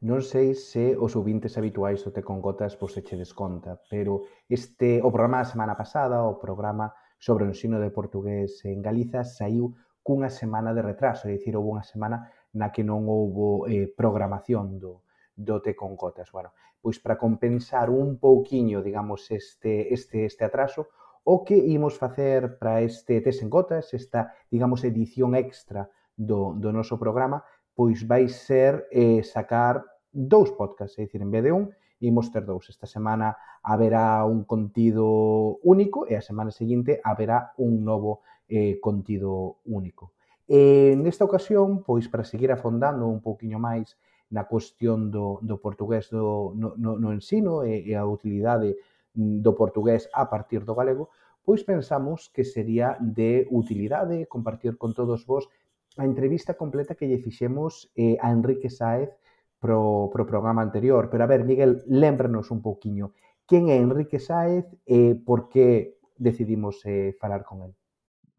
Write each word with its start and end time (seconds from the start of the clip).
Non 0.00 0.24
sei 0.24 0.56
se 0.56 0.96
os 0.96 1.12
ouvintes 1.12 1.60
habituais 1.60 2.00
do 2.00 2.08
Te 2.08 2.24
con 2.24 2.40
Gotas 2.40 2.72
pois, 2.72 2.96
vos 2.96 3.04
che 3.04 3.20
desconta, 3.20 3.76
pero 3.92 4.24
este 4.48 4.96
o 5.04 5.12
programa 5.12 5.44
da 5.44 5.52
semana 5.52 5.76
pasada, 5.76 6.24
o 6.24 6.40
programa 6.40 6.88
sobre 7.20 7.44
o 7.44 7.52
ensino 7.52 7.76
de 7.76 7.92
portugués 7.92 8.64
en 8.64 8.80
Galiza, 8.80 9.28
saiu 9.28 9.76
cunha 10.00 10.32
semana 10.32 10.72
de 10.72 10.80
retraso, 10.80 11.28
é 11.28 11.36
dicir, 11.36 11.52
houve 11.52 11.76
unha 11.76 11.84
semana 11.84 12.32
na 12.56 12.72
que 12.72 12.80
non 12.80 13.04
houbo 13.12 13.68
eh, 13.68 13.92
programación 13.92 14.80
do, 14.80 15.04
do 15.36 15.60
Te 15.60 15.76
con 15.76 16.00
Gotas. 16.00 16.32
Bueno, 16.32 16.56
pois 16.80 16.96
para 16.96 17.20
compensar 17.20 17.92
un 17.92 18.16
pouquiño, 18.16 18.80
digamos, 18.80 19.28
este, 19.28 19.92
este, 19.92 20.24
este 20.24 20.48
atraso, 20.48 20.88
o 21.28 21.44
que 21.44 21.60
imos 21.60 22.00
facer 22.00 22.56
para 22.56 22.80
este 22.80 23.20
Tes 23.20 23.44
en 23.44 23.52
Gotas, 23.52 23.92
esta, 23.92 24.32
digamos, 24.48 24.80
edición 24.80 25.36
extra 25.36 25.92
do, 26.16 26.56
do 26.56 26.72
noso 26.72 26.96
programa, 26.96 27.44
pois 27.76 28.00
vai 28.00 28.32
ser 28.32 28.88
eh, 28.88 29.20
sacar 29.20 29.89
dous 30.12 30.50
podcasts, 30.52 30.98
é 30.98 31.06
dicir, 31.06 31.22
en 31.22 31.30
vez 31.30 31.44
de 31.44 31.52
un, 31.52 31.70
imos 32.00 32.32
ter 32.32 32.44
dous. 32.44 32.68
Esta 32.68 32.86
semana 32.86 33.36
haberá 33.62 34.24
un 34.24 34.44
contido 34.44 35.60
único 35.62 36.08
e 36.08 36.16
a 36.16 36.24
semana 36.24 36.50
seguinte 36.50 37.00
haberá 37.04 37.52
un 37.60 37.84
novo 37.84 38.22
eh, 38.48 38.80
contido 38.80 39.60
único. 39.64 40.12
E 40.50 40.98
nesta 40.98 41.22
ocasión, 41.22 41.86
pois 41.86 42.10
para 42.10 42.26
seguir 42.26 42.50
afondando 42.50 43.06
un 43.06 43.22
pouquiño 43.22 43.62
máis 43.62 43.94
na 44.34 44.46
cuestión 44.46 45.10
do, 45.10 45.38
do 45.42 45.62
portugués 45.62 46.10
do, 46.10 46.54
no, 46.58 46.74
no, 46.74 46.98
no 46.98 47.14
ensino 47.14 47.62
e, 47.62 47.86
e 47.86 47.94
a 47.94 48.02
utilidade 48.02 48.74
do 49.14 49.52
portugués 49.54 50.10
a 50.14 50.26
partir 50.30 50.66
do 50.66 50.74
galego, 50.74 51.10
pois 51.44 51.62
pensamos 51.62 52.30
que 52.34 52.42
sería 52.42 52.96
de 52.98 53.46
utilidade 53.50 54.26
compartir 54.26 54.78
con 54.78 54.94
todos 54.94 55.26
vos 55.26 55.50
a 55.98 56.06
entrevista 56.06 56.54
completa 56.54 56.94
que 56.94 57.10
lle 57.10 57.18
fixemos 57.18 57.90
eh, 57.98 58.16
a 58.22 58.30
Enrique 58.30 58.70
Sáez 58.70 59.10
pro, 59.60 60.10
pro 60.12 60.26
programa 60.26 60.62
anterior. 60.62 61.08
Pero 61.10 61.22
a 61.24 61.26
ver, 61.26 61.44
Miguel, 61.44 61.84
lembranos 61.86 62.50
un 62.50 62.62
pouquiño. 62.62 63.12
Quen 63.46 63.68
é 63.68 63.76
Enrique 63.76 64.18
Sáez 64.18 64.66
e 64.86 65.14
por 65.14 65.48
que 65.52 65.98
decidimos 66.16 66.82
eh, 66.86 67.14
falar 67.20 67.44
con 67.44 67.62
él? 67.62 67.79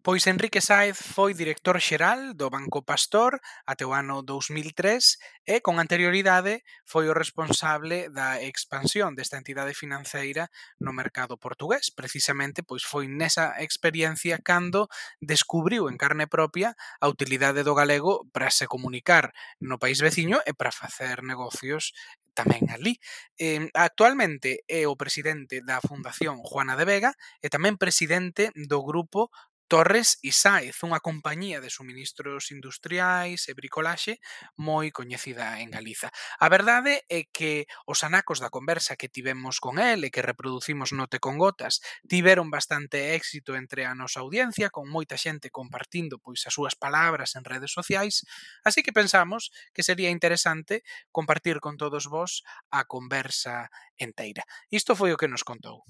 Pois 0.03 0.25
Enrique 0.25 0.65
Saez 0.65 0.97
foi 0.97 1.37
director 1.37 1.77
xeral 1.77 2.33
do 2.33 2.49
Banco 2.49 2.81
Pastor 2.81 3.37
até 3.69 3.85
o 3.85 3.93
ano 3.93 4.25
2003 4.25 5.45
e, 5.45 5.61
con 5.61 5.77
anterioridade, 5.77 6.65
foi 6.89 7.05
o 7.05 7.13
responsable 7.13 8.09
da 8.09 8.41
expansión 8.41 9.13
desta 9.13 9.37
entidade 9.37 9.77
financeira 9.77 10.49
no 10.81 10.89
mercado 10.89 11.37
portugués. 11.37 11.93
Precisamente, 11.93 12.65
pois 12.65 12.81
foi 12.81 13.05
nesa 13.05 13.61
experiencia 13.61 14.41
cando 14.41 14.89
descubriu 15.21 15.85
en 15.85 16.01
carne 16.01 16.25
propia 16.25 16.73
a 16.97 17.05
utilidade 17.05 17.61
do 17.61 17.77
galego 17.77 18.25
para 18.33 18.49
se 18.49 18.65
comunicar 18.65 19.29
no 19.61 19.77
país 19.77 20.01
veciño 20.01 20.41
e 20.49 20.57
para 20.57 20.73
facer 20.73 21.21
negocios 21.21 21.93
tamén 22.33 22.71
ali. 22.71 22.97
Eh, 23.37 23.69
actualmente 23.75 24.63
é 24.65 24.87
o 24.87 24.95
presidente 24.95 25.59
da 25.61 25.83
Fundación 25.83 26.39
Juana 26.41 26.79
de 26.79 26.87
Vega 26.87 27.11
e 27.43 27.51
tamén 27.51 27.77
presidente 27.77 28.49
do 28.55 28.79
grupo 28.81 29.29
Torres 29.71 30.19
y 30.21 30.35
Saez, 30.35 30.83
unha 30.83 30.99
compañía 30.99 31.63
de 31.63 31.71
suministros 31.71 32.51
industriais 32.51 33.47
e 33.47 33.55
bricolaxe 33.55 34.19
moi 34.59 34.91
coñecida 34.91 35.63
en 35.63 35.71
Galiza. 35.71 36.11
A 36.43 36.51
verdade 36.51 37.07
é 37.07 37.31
que 37.31 37.71
os 37.87 38.03
anacos 38.03 38.43
da 38.43 38.51
conversa 38.51 38.99
que 38.99 39.07
tivemos 39.07 39.63
con 39.63 39.79
el 39.79 40.03
e 40.03 40.11
que 40.11 40.19
reproducimos 40.19 40.91
note 40.91 41.23
con 41.23 41.39
Gotas 41.39 41.79
tiveron 42.03 42.51
bastante 42.51 43.15
éxito 43.15 43.55
entre 43.55 43.87
a 43.87 43.95
nosa 43.95 44.19
audiencia, 44.19 44.67
con 44.75 44.91
moita 44.91 45.15
xente 45.15 45.47
compartindo 45.47 46.19
pois 46.19 46.43
as 46.43 46.51
súas 46.51 46.75
palabras 46.75 47.39
en 47.39 47.47
redes 47.47 47.71
sociais, 47.71 48.27
así 48.67 48.83
que 48.83 48.91
pensamos 48.91 49.55
que 49.71 49.87
sería 49.87 50.11
interesante 50.11 50.83
compartir 51.15 51.63
con 51.63 51.79
todos 51.79 52.11
vos 52.11 52.43
a 52.75 52.83
conversa 52.91 53.71
enteira. 53.95 54.43
Isto 54.67 54.99
foi 54.99 55.15
o 55.15 55.19
que 55.21 55.31
nos 55.31 55.47
contou 55.47 55.87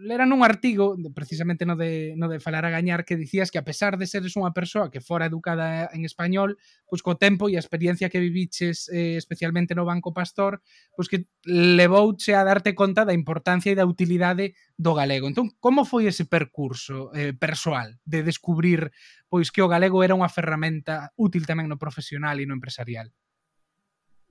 lera 0.00 0.26
nun 0.26 0.44
artigo 0.44 0.96
precisamente 1.14 1.64
no 1.64 1.76
de, 1.76 2.14
no 2.16 2.28
de 2.28 2.40
falar 2.40 2.64
a 2.64 2.70
gañar 2.70 3.04
que 3.04 3.16
dicías 3.16 3.50
que 3.50 3.58
a 3.58 3.64
pesar 3.64 3.96
de 3.96 4.06
seres 4.06 4.36
unha 4.36 4.52
persoa 4.52 4.92
que 4.92 5.04
fora 5.04 5.28
educada 5.28 5.88
en 5.92 6.04
español, 6.04 6.60
pois 6.84 7.00
co 7.00 7.16
tempo 7.16 7.48
e 7.48 7.56
a 7.56 7.62
experiencia 7.62 8.12
que 8.12 8.22
viviches 8.22 8.88
eh, 8.92 9.16
especialmente 9.16 9.74
no 9.74 9.88
Banco 9.88 10.12
Pastor, 10.12 10.60
pois 10.94 11.08
que 11.08 11.28
levouche 11.44 12.36
a 12.36 12.44
darte 12.44 12.76
conta 12.76 13.08
da 13.08 13.16
importancia 13.16 13.72
e 13.72 13.78
da 13.78 13.88
utilidade 13.88 14.56
do 14.76 14.92
galego. 14.92 15.28
Entón, 15.28 15.54
como 15.58 15.88
foi 15.88 16.06
ese 16.06 16.28
percurso 16.28 17.10
eh, 17.16 17.32
persoal 17.32 17.96
de 18.04 18.22
descubrir 18.22 18.92
pois 19.26 19.50
que 19.50 19.62
o 19.64 19.70
galego 19.70 20.04
era 20.06 20.14
unha 20.14 20.30
ferramenta 20.30 21.10
útil 21.18 21.48
tamén 21.48 21.66
no 21.66 21.80
profesional 21.80 22.38
e 22.38 22.46
no 22.46 22.54
empresarial? 22.54 23.10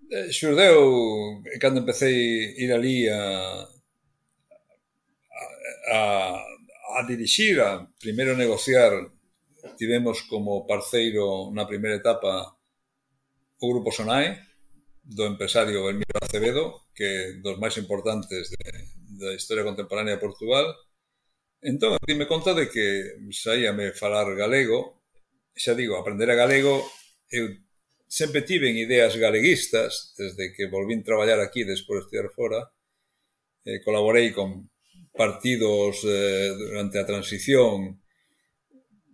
Eh, 0.06 0.30
Xurdeu, 0.30 1.42
cando 1.58 1.82
empecé 1.82 2.08
a 2.08 2.62
ir 2.62 2.72
ali 2.72 3.10
a, 3.10 3.66
a, 5.92 6.00
a 6.98 7.02
dirixir, 7.08 7.60
a 7.62 7.88
primeiro 8.00 8.36
negociar, 8.36 8.92
tivemos 9.78 10.22
como 10.30 10.66
parceiro 10.68 11.52
na 11.52 11.66
primeira 11.66 11.98
etapa 11.98 12.56
o 13.60 13.66
Grupo 13.72 13.92
Sonae, 13.92 14.38
do 15.04 15.26
empresario 15.26 15.90
Elmiro 15.90 16.18
Acevedo, 16.22 16.90
que 16.96 17.40
dos 17.42 17.58
máis 17.62 17.78
importantes 17.78 18.50
de, 18.50 18.64
da 19.22 19.34
historia 19.38 19.64
contemporánea 19.64 20.18
de 20.18 20.24
Portugal. 20.24 20.66
Entón, 21.62 21.98
dime 22.06 22.26
conta 22.26 22.54
de 22.54 22.70
que 22.70 23.18
saíame 23.32 23.94
falar 23.94 24.30
galego, 24.34 25.02
xa 25.56 25.74
digo, 25.74 25.96
aprender 25.96 26.30
a 26.30 26.40
galego, 26.40 26.82
eu 27.30 27.54
sempre 28.08 28.46
tiven 28.46 28.78
ideas 28.78 29.16
galeguistas, 29.18 30.14
desde 30.18 30.54
que 30.54 30.70
volvín 30.70 31.04
traballar 31.04 31.40
aquí 31.42 31.64
despois 31.64 32.02
de 32.02 32.04
estudiar 32.06 32.30
fora, 32.34 32.62
eh, 33.66 33.82
colaborei 33.82 34.32
con 34.32 34.70
partidos 35.16 36.04
eh, 36.04 36.54
durante 36.54 37.00
a 37.00 37.08
transición, 37.08 38.04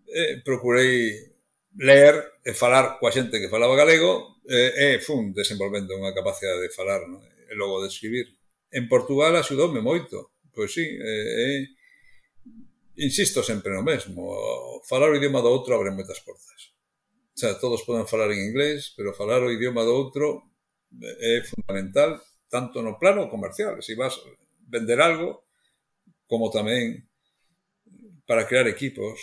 eh, 0.09 0.41
procurei 0.43 1.31
ler 1.77 2.41
e 2.43 2.51
falar 2.51 2.99
coa 2.99 3.13
xente 3.13 3.39
que 3.39 3.47
falaba 3.47 3.79
galego 3.79 4.41
eh, 4.49 4.97
e 4.97 4.99
fun 4.99 5.31
desenvolvendo 5.31 5.95
unha 5.95 6.11
capacidade 6.11 6.59
de 6.59 6.73
falar 6.73 7.07
no? 7.07 7.23
e 7.23 7.53
logo 7.55 7.79
de 7.79 7.87
escribir. 7.87 8.27
En 8.71 8.89
Portugal 8.91 9.31
axudoume 9.35 9.79
moito, 9.79 10.35
pois 10.51 10.73
sí, 10.73 10.83
eh, 10.83 11.29
eh, 11.39 11.61
insisto 12.99 13.39
sempre 13.43 13.71
no 13.71 13.83
mesmo, 13.83 14.27
falar 14.83 15.11
o 15.11 15.17
idioma 15.17 15.39
do 15.39 15.51
outro 15.51 15.75
abre 15.75 15.95
moitas 15.95 16.19
portas. 16.19 16.75
O 17.31 17.37
sea, 17.39 17.55
todos 17.55 17.87
poden 17.87 18.07
falar 18.07 18.31
en 18.35 18.43
inglés, 18.51 18.91
pero 18.95 19.15
falar 19.15 19.39
o 19.43 19.51
idioma 19.51 19.87
do 19.87 19.95
outro 19.95 20.51
eh, 20.99 21.39
é 21.39 21.47
fundamental 21.47 22.19
tanto 22.51 22.83
no 22.83 22.99
plano 22.99 23.31
comercial. 23.31 23.79
Se 23.79 23.93
si 23.93 23.99
vas 23.99 24.19
vender 24.67 24.99
algo, 24.99 25.47
como 26.31 26.47
tamén 26.47 27.03
para 28.23 28.47
crear 28.47 28.63
equipos, 28.71 29.19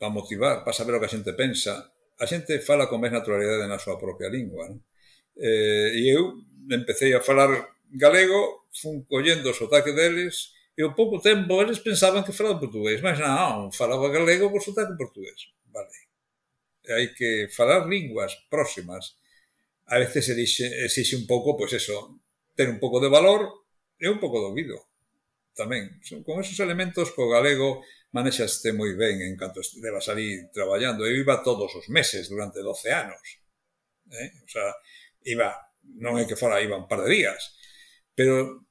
para 0.00 0.08
motivar, 0.08 0.64
para 0.64 0.72
saber 0.72 0.96
o 0.96 1.00
que 1.04 1.04
a 1.04 1.12
xente 1.12 1.36
pensa. 1.36 1.92
A 2.16 2.24
xente 2.24 2.64
fala 2.64 2.88
con 2.88 3.04
máis 3.04 3.12
naturalidade 3.12 3.68
na 3.68 3.76
súa 3.76 4.00
propia 4.00 4.32
lingua. 4.32 4.72
Non? 4.72 4.80
Eh, 5.36 5.92
e 6.00 6.02
eu 6.08 6.40
empecé 6.72 7.12
a 7.12 7.20
falar 7.20 7.52
galego, 7.92 8.72
fun 8.72 9.04
collendo 9.04 9.52
o 9.52 9.58
sotaque 9.60 9.92
deles, 9.92 10.56
e 10.72 10.80
ao 10.80 10.96
pouco 10.96 11.20
tempo 11.20 11.60
eles 11.60 11.84
pensaban 11.84 12.24
que 12.24 12.32
falaba 12.32 12.64
portugués, 12.64 13.04
mas 13.04 13.20
non, 13.20 13.28
ah, 13.28 13.68
falaba 13.76 14.08
galego 14.08 14.48
con 14.48 14.64
sotaque 14.64 14.96
portugués. 14.96 15.52
Vale. 15.68 15.92
E 16.88 16.90
hai 16.96 17.06
que 17.12 17.52
falar 17.52 17.84
linguas 17.84 18.32
próximas. 18.48 19.20
A 19.92 20.00
veces 20.00 20.24
se 20.24 20.32
dixe, 20.32 20.64
exixe 20.88 21.20
un 21.20 21.28
pouco, 21.28 21.52
pois 21.52 21.68
pues 21.68 21.84
eso, 21.84 22.16
ter 22.56 22.72
un 22.72 22.80
pouco 22.80 22.96
de 23.04 23.12
valor 23.12 23.68
e 24.00 24.08
un 24.08 24.16
pouco 24.16 24.40
de 24.40 24.48
ouvido 24.48 24.95
tamén. 25.56 25.98
Son, 26.04 26.20
con 26.20 26.44
esos 26.44 26.60
elementos 26.60 27.10
co 27.16 27.32
galego 27.32 27.82
manexaste 28.12 28.76
moi 28.76 28.92
ben 28.92 29.24
en 29.24 29.34
canto 29.40 29.64
estivas 29.64 30.06
ali 30.12 30.46
traballando. 30.52 31.08
Eu 31.08 31.16
iba 31.16 31.40
todos 31.40 31.72
os 31.72 31.88
meses 31.88 32.28
durante 32.28 32.60
12 32.60 32.92
anos. 32.92 33.24
Eh? 34.12 34.30
O 34.44 34.48
sea, 34.48 34.68
iba, 35.24 35.56
non 35.98 36.20
é 36.20 36.28
que 36.28 36.36
fora, 36.36 36.60
iba 36.60 36.76
un 36.76 36.86
par 36.86 37.02
de 37.02 37.10
días. 37.10 37.56
Pero 38.12 38.68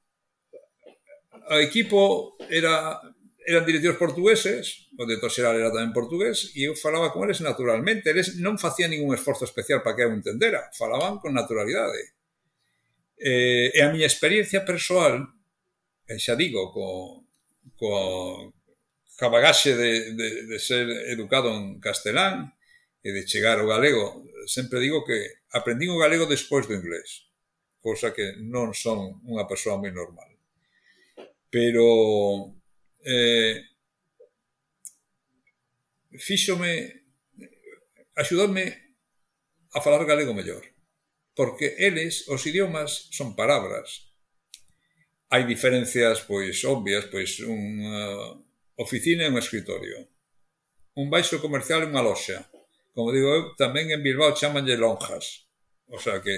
o 1.50 1.58
equipo 1.58 2.38
era 2.48 3.02
eran 3.46 3.64
directivos 3.64 3.96
portugueses, 3.96 4.90
o 4.98 5.06
director 5.06 5.30
xeral 5.30 5.54
era 5.54 5.70
tamén 5.70 5.94
portugués, 5.94 6.50
e 6.58 6.66
eu 6.66 6.74
falaba 6.74 7.14
con 7.14 7.30
eles 7.30 7.38
naturalmente. 7.38 8.10
Eles 8.10 8.42
non 8.42 8.58
facían 8.58 8.90
ningún 8.90 9.14
esforzo 9.14 9.46
especial 9.46 9.86
para 9.86 9.94
que 9.94 10.02
eu 10.02 10.10
entendera. 10.10 10.66
Falaban 10.74 11.22
con 11.22 11.30
naturalidade. 11.30 12.18
Eh, 13.14 13.70
e 13.70 13.80
a 13.80 13.88
miña 13.94 14.10
experiencia 14.10 14.66
persoal 14.66 15.35
Eh, 16.08 16.14
e 16.14 16.22
xa 16.22 16.34
digo, 16.38 16.72
co, 16.72 17.26
co, 17.78 17.90
cabagaxe 19.16 19.74
de, 19.74 20.14
de, 20.14 20.28
de 20.46 20.58
ser 20.58 20.86
educado 21.10 21.50
en 21.50 21.80
castelán 21.80 22.54
e 23.02 23.10
de 23.10 23.26
chegar 23.26 23.58
ao 23.58 23.70
galego, 23.70 24.26
sempre 24.46 24.78
digo 24.78 25.02
que 25.06 25.18
aprendín 25.50 25.90
o 25.94 26.02
galego 26.02 26.26
despois 26.26 26.66
do 26.66 26.74
inglés, 26.74 27.30
cosa 27.80 28.14
que 28.14 28.38
non 28.38 28.74
son 28.74 29.22
unha 29.26 29.46
persoa 29.46 29.80
moi 29.80 29.90
normal. 29.90 30.30
Pero 31.50 31.86
eh, 33.06 33.62
fíxome 36.18 37.06
axudarme 38.16 38.96
a 39.72 39.78
falar 39.80 40.04
galego 40.04 40.34
mellor, 40.34 40.64
porque 41.36 41.76
eles, 41.78 42.28
os 42.32 42.42
idiomas, 42.48 43.08
son 43.12 43.36
palabras, 43.36 44.15
hai 45.32 45.42
diferencias 45.44 46.22
pois 46.22 46.62
obvias, 46.64 47.10
pois 47.10 47.42
unha 47.42 48.38
oficina 48.78 49.26
e 49.26 49.30
un 49.32 49.38
escritorio. 49.38 50.06
Un 50.94 51.10
baixo 51.10 51.42
comercial 51.42 51.82
e 51.82 51.90
unha 51.90 52.04
loxa. 52.04 52.46
Como 52.94 53.12
digo 53.12 53.28
eu, 53.28 53.42
tamén 53.58 53.90
en 53.92 54.00
Bilbao 54.00 54.32
chamanlle 54.32 54.78
lonjas. 54.78 55.50
O 55.90 55.98
sea 55.98 56.22
que 56.22 56.34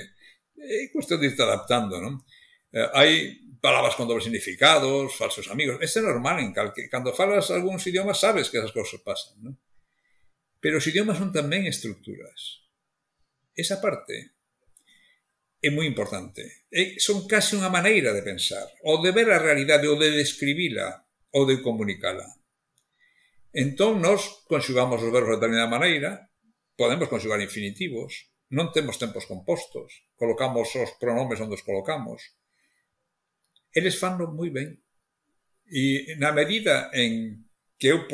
é 0.58 0.88
cuestión 0.90 1.20
de 1.20 1.30
irte 1.30 1.44
adaptando, 1.44 2.00
non? 2.00 2.24
Eh, 2.72 2.88
hai 2.96 3.12
palabras 3.60 3.94
con 3.94 4.08
dobles 4.08 4.24
significados, 4.24 5.14
falsos 5.14 5.46
amigos. 5.52 5.78
Este 5.84 6.00
é 6.00 6.08
normal 6.08 6.40
en 6.40 6.50
calque. 6.56 6.88
Cando 6.88 7.14
falas 7.14 7.52
algúns 7.52 7.84
idiomas 7.86 8.18
sabes 8.18 8.48
que 8.50 8.58
esas 8.58 8.74
cousas 8.74 9.00
pasan, 9.04 9.36
non? 9.44 9.54
Pero 10.58 10.80
os 10.80 10.86
idiomas 10.88 11.20
son 11.20 11.30
tamén 11.30 11.68
estructuras. 11.68 12.66
Esa 13.54 13.78
parte 13.78 14.37
é 15.58 15.70
moi 15.74 15.86
importante. 15.90 16.66
E 16.70 17.02
son 17.02 17.26
case 17.26 17.58
unha 17.58 17.72
maneira 17.72 18.14
de 18.14 18.22
pensar, 18.22 18.66
ou 18.86 19.02
de 19.02 19.10
ver 19.10 19.26
a 19.34 19.42
realidade, 19.42 19.90
ou 19.90 19.98
de 19.98 20.14
describila, 20.14 21.02
ou 21.34 21.42
de 21.50 21.58
comunicala. 21.58 22.24
Entón, 23.50 23.98
nós 23.98 24.46
conxugamos 24.46 25.02
os 25.02 25.10
verbos 25.10 25.34
de 25.34 25.38
determinada 25.42 25.66
maneira, 25.66 26.30
podemos 26.78 27.10
conxugar 27.10 27.42
infinitivos, 27.42 28.30
non 28.54 28.70
temos 28.70 29.02
tempos 29.02 29.26
compostos, 29.26 30.06
colocamos 30.14 30.70
os 30.78 30.94
pronomes 31.02 31.42
onde 31.42 31.58
os 31.58 31.66
colocamos. 31.66 32.38
Eles 33.74 33.98
fanlo 33.98 34.30
moi 34.30 34.54
ben. 34.54 34.78
E 35.68 36.14
na 36.22 36.30
medida 36.30 36.88
en 36.94 37.44
que 37.76 37.90
eu 37.92 38.06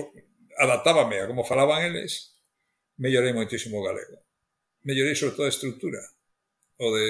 adaptábame 0.57 1.21
a 1.21 1.29
como 1.29 1.45
falaban 1.45 1.85
eles, 1.85 2.41
mellorei 2.97 3.37
moitísimo 3.37 3.79
o 3.79 3.87
galego. 3.87 4.25
Mellorei 4.83 5.15
sobre 5.15 5.37
todo 5.37 5.47
a 5.47 5.55
estructura 5.55 6.01
o 6.77 6.87
de 6.91 7.07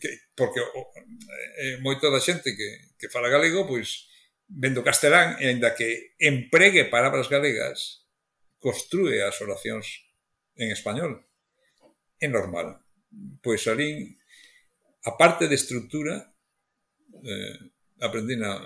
que, 0.00 0.08
porque 0.32 0.60
o, 0.60 0.80
eh, 0.96 1.76
eh 1.76 1.76
moito 1.84 2.08
da 2.08 2.20
xente 2.20 2.56
que, 2.56 2.96
que 2.96 3.12
fala 3.12 3.28
galego 3.28 3.68
pois 3.68 4.08
vendo 4.48 4.80
castelán 4.80 5.36
e 5.40 5.52
aínda 5.52 5.76
que 5.76 6.16
empregue 6.16 6.88
palabras 6.88 7.28
galegas 7.28 8.08
construe 8.58 9.20
as 9.20 9.36
oracións 9.44 10.08
en 10.56 10.72
español. 10.72 11.22
É 12.18 12.26
normal. 12.26 12.80
Pois 13.44 13.68
alín 13.68 14.18
a 15.04 15.14
parte 15.20 15.46
de 15.46 15.56
estrutura 15.60 16.32
eh, 17.22 17.56
aprendí 18.00 18.40
na 18.40 18.56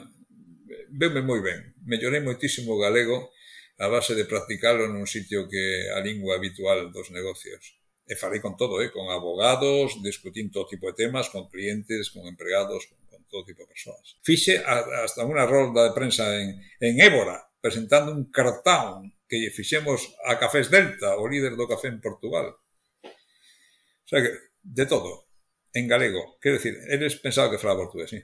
veume 0.95 1.21
moi 1.21 1.43
ben. 1.43 1.75
Mellorei 1.83 2.23
moitísimo 2.23 2.79
o 2.79 2.83
galego 2.83 3.35
a 3.83 3.91
base 3.91 4.15
de 4.15 4.29
practicarlo 4.31 4.87
nun 4.87 5.11
sitio 5.11 5.51
que 5.51 5.91
a 5.91 5.99
lingua 5.99 6.39
habitual 6.39 6.95
dos 6.95 7.11
negocios 7.11 7.82
e 8.13 8.15
falei 8.21 8.45
con 8.45 8.61
todo, 8.61 8.85
eh, 8.85 8.93
con 8.93 9.09
abogados, 9.09 9.97
discutín 10.05 10.53
todo 10.53 10.69
tipo 10.69 10.85
de 10.93 10.93
temas, 10.93 11.33
con 11.33 11.49
clientes, 11.49 12.13
con 12.13 12.29
empregados, 12.29 12.85
con, 12.93 13.01
con 13.09 13.25
todo 13.25 13.49
tipo 13.49 13.65
de 13.65 13.73
persoas. 13.73 14.21
Fixe 14.21 14.61
a, 14.61 14.85
hasta 15.09 15.25
unha 15.25 15.49
rolda 15.49 15.89
de 15.89 15.97
prensa 15.97 16.29
en, 16.37 16.61
en 16.77 17.01
Évora, 17.01 17.41
presentando 17.57 18.13
un 18.13 18.29
cartón 18.29 19.17
que 19.25 19.41
lle 19.41 19.49
fixemos 19.49 20.13
a 20.29 20.37
Cafés 20.37 20.69
Delta, 20.69 21.17
o 21.17 21.25
líder 21.25 21.57
do 21.57 21.65
café 21.65 21.89
en 21.89 22.05
Portugal. 22.05 22.53
O 22.53 24.07
sea 24.07 24.21
que, 24.21 24.29
de 24.61 24.85
todo, 24.85 25.25
en 25.73 25.89
galego. 25.89 26.37
Quero 26.37 26.61
decir, 26.61 26.77
eles 26.93 27.17
pensaban 27.17 27.49
que 27.49 27.57
falaba 27.57 27.89
portugués, 27.89 28.13
sí. 28.13 28.21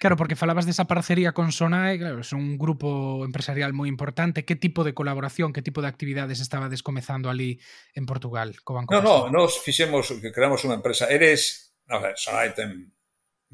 Claro, 0.00 0.16
porque 0.16 0.36
falabas 0.36 0.66
desa 0.66 0.84
parcería 0.84 1.32
con 1.32 1.50
Sonae, 1.50 1.98
claro, 1.98 2.20
é 2.20 2.34
un 2.36 2.58
grupo 2.58 3.22
empresarial 3.24 3.72
moi 3.72 3.88
importante. 3.88 4.44
Que 4.44 4.58
tipo 4.58 4.82
de 4.82 4.92
colaboración, 4.92 5.52
que 5.52 5.64
tipo 5.64 5.82
de 5.82 5.90
actividades 5.90 6.38
estabades 6.38 6.82
comezando 6.82 7.30
ali 7.30 7.58
en 7.94 8.04
Portugal? 8.04 8.54
Co 8.62 8.74
Banco 8.74 8.94
no, 8.94 9.02
no, 9.02 9.16
nos 9.30 9.58
fixemos, 9.58 10.10
que 10.20 10.34
creamos 10.34 10.62
unha 10.66 10.78
empresa. 10.78 11.10
Eres, 11.10 11.74
a 11.88 11.98
ver, 11.98 12.14
Sonae 12.14 12.52
ten 12.52 12.94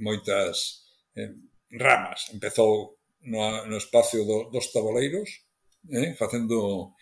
moitas 0.00 0.86
eh, 1.14 1.32
ramas. 1.70 2.32
Empezou 2.34 2.98
no, 3.22 3.66
no 3.66 3.76
espacio 3.76 4.24
do, 4.24 4.50
dos 4.50 4.72
taboleiros, 4.72 5.46
eh, 5.88 6.14
facendo 6.18 6.94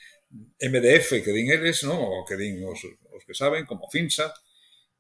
MDF, 0.61 1.25
que 1.25 1.32
din 1.32 1.50
eles, 1.50 1.85
no? 1.85 1.97
o 1.97 2.25
que 2.25 2.37
din 2.37 2.61
os, 2.64 2.85
os 2.85 3.23
que 3.25 3.35
saben, 3.35 3.64
como 3.64 3.88
FINSA, 3.88 4.35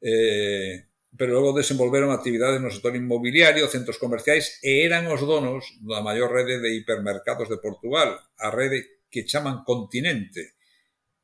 eh, 0.00 0.87
pero 1.16 1.32
logo 1.32 1.56
desenvolveron 1.56 2.12
actividades 2.12 2.60
no 2.60 2.68
sector 2.68 2.92
inmobiliario, 2.92 3.70
centros 3.70 3.96
comerciais 3.96 4.60
e 4.60 4.84
eran 4.84 5.08
os 5.08 5.24
donos 5.24 5.64
da 5.80 6.04
maior 6.04 6.28
rede 6.28 6.60
de 6.60 6.76
hipermercados 6.76 7.48
de 7.48 7.56
Portugal, 7.56 8.20
a 8.36 8.48
rede 8.52 9.08
que 9.08 9.24
chaman 9.24 9.64
Continente. 9.64 10.60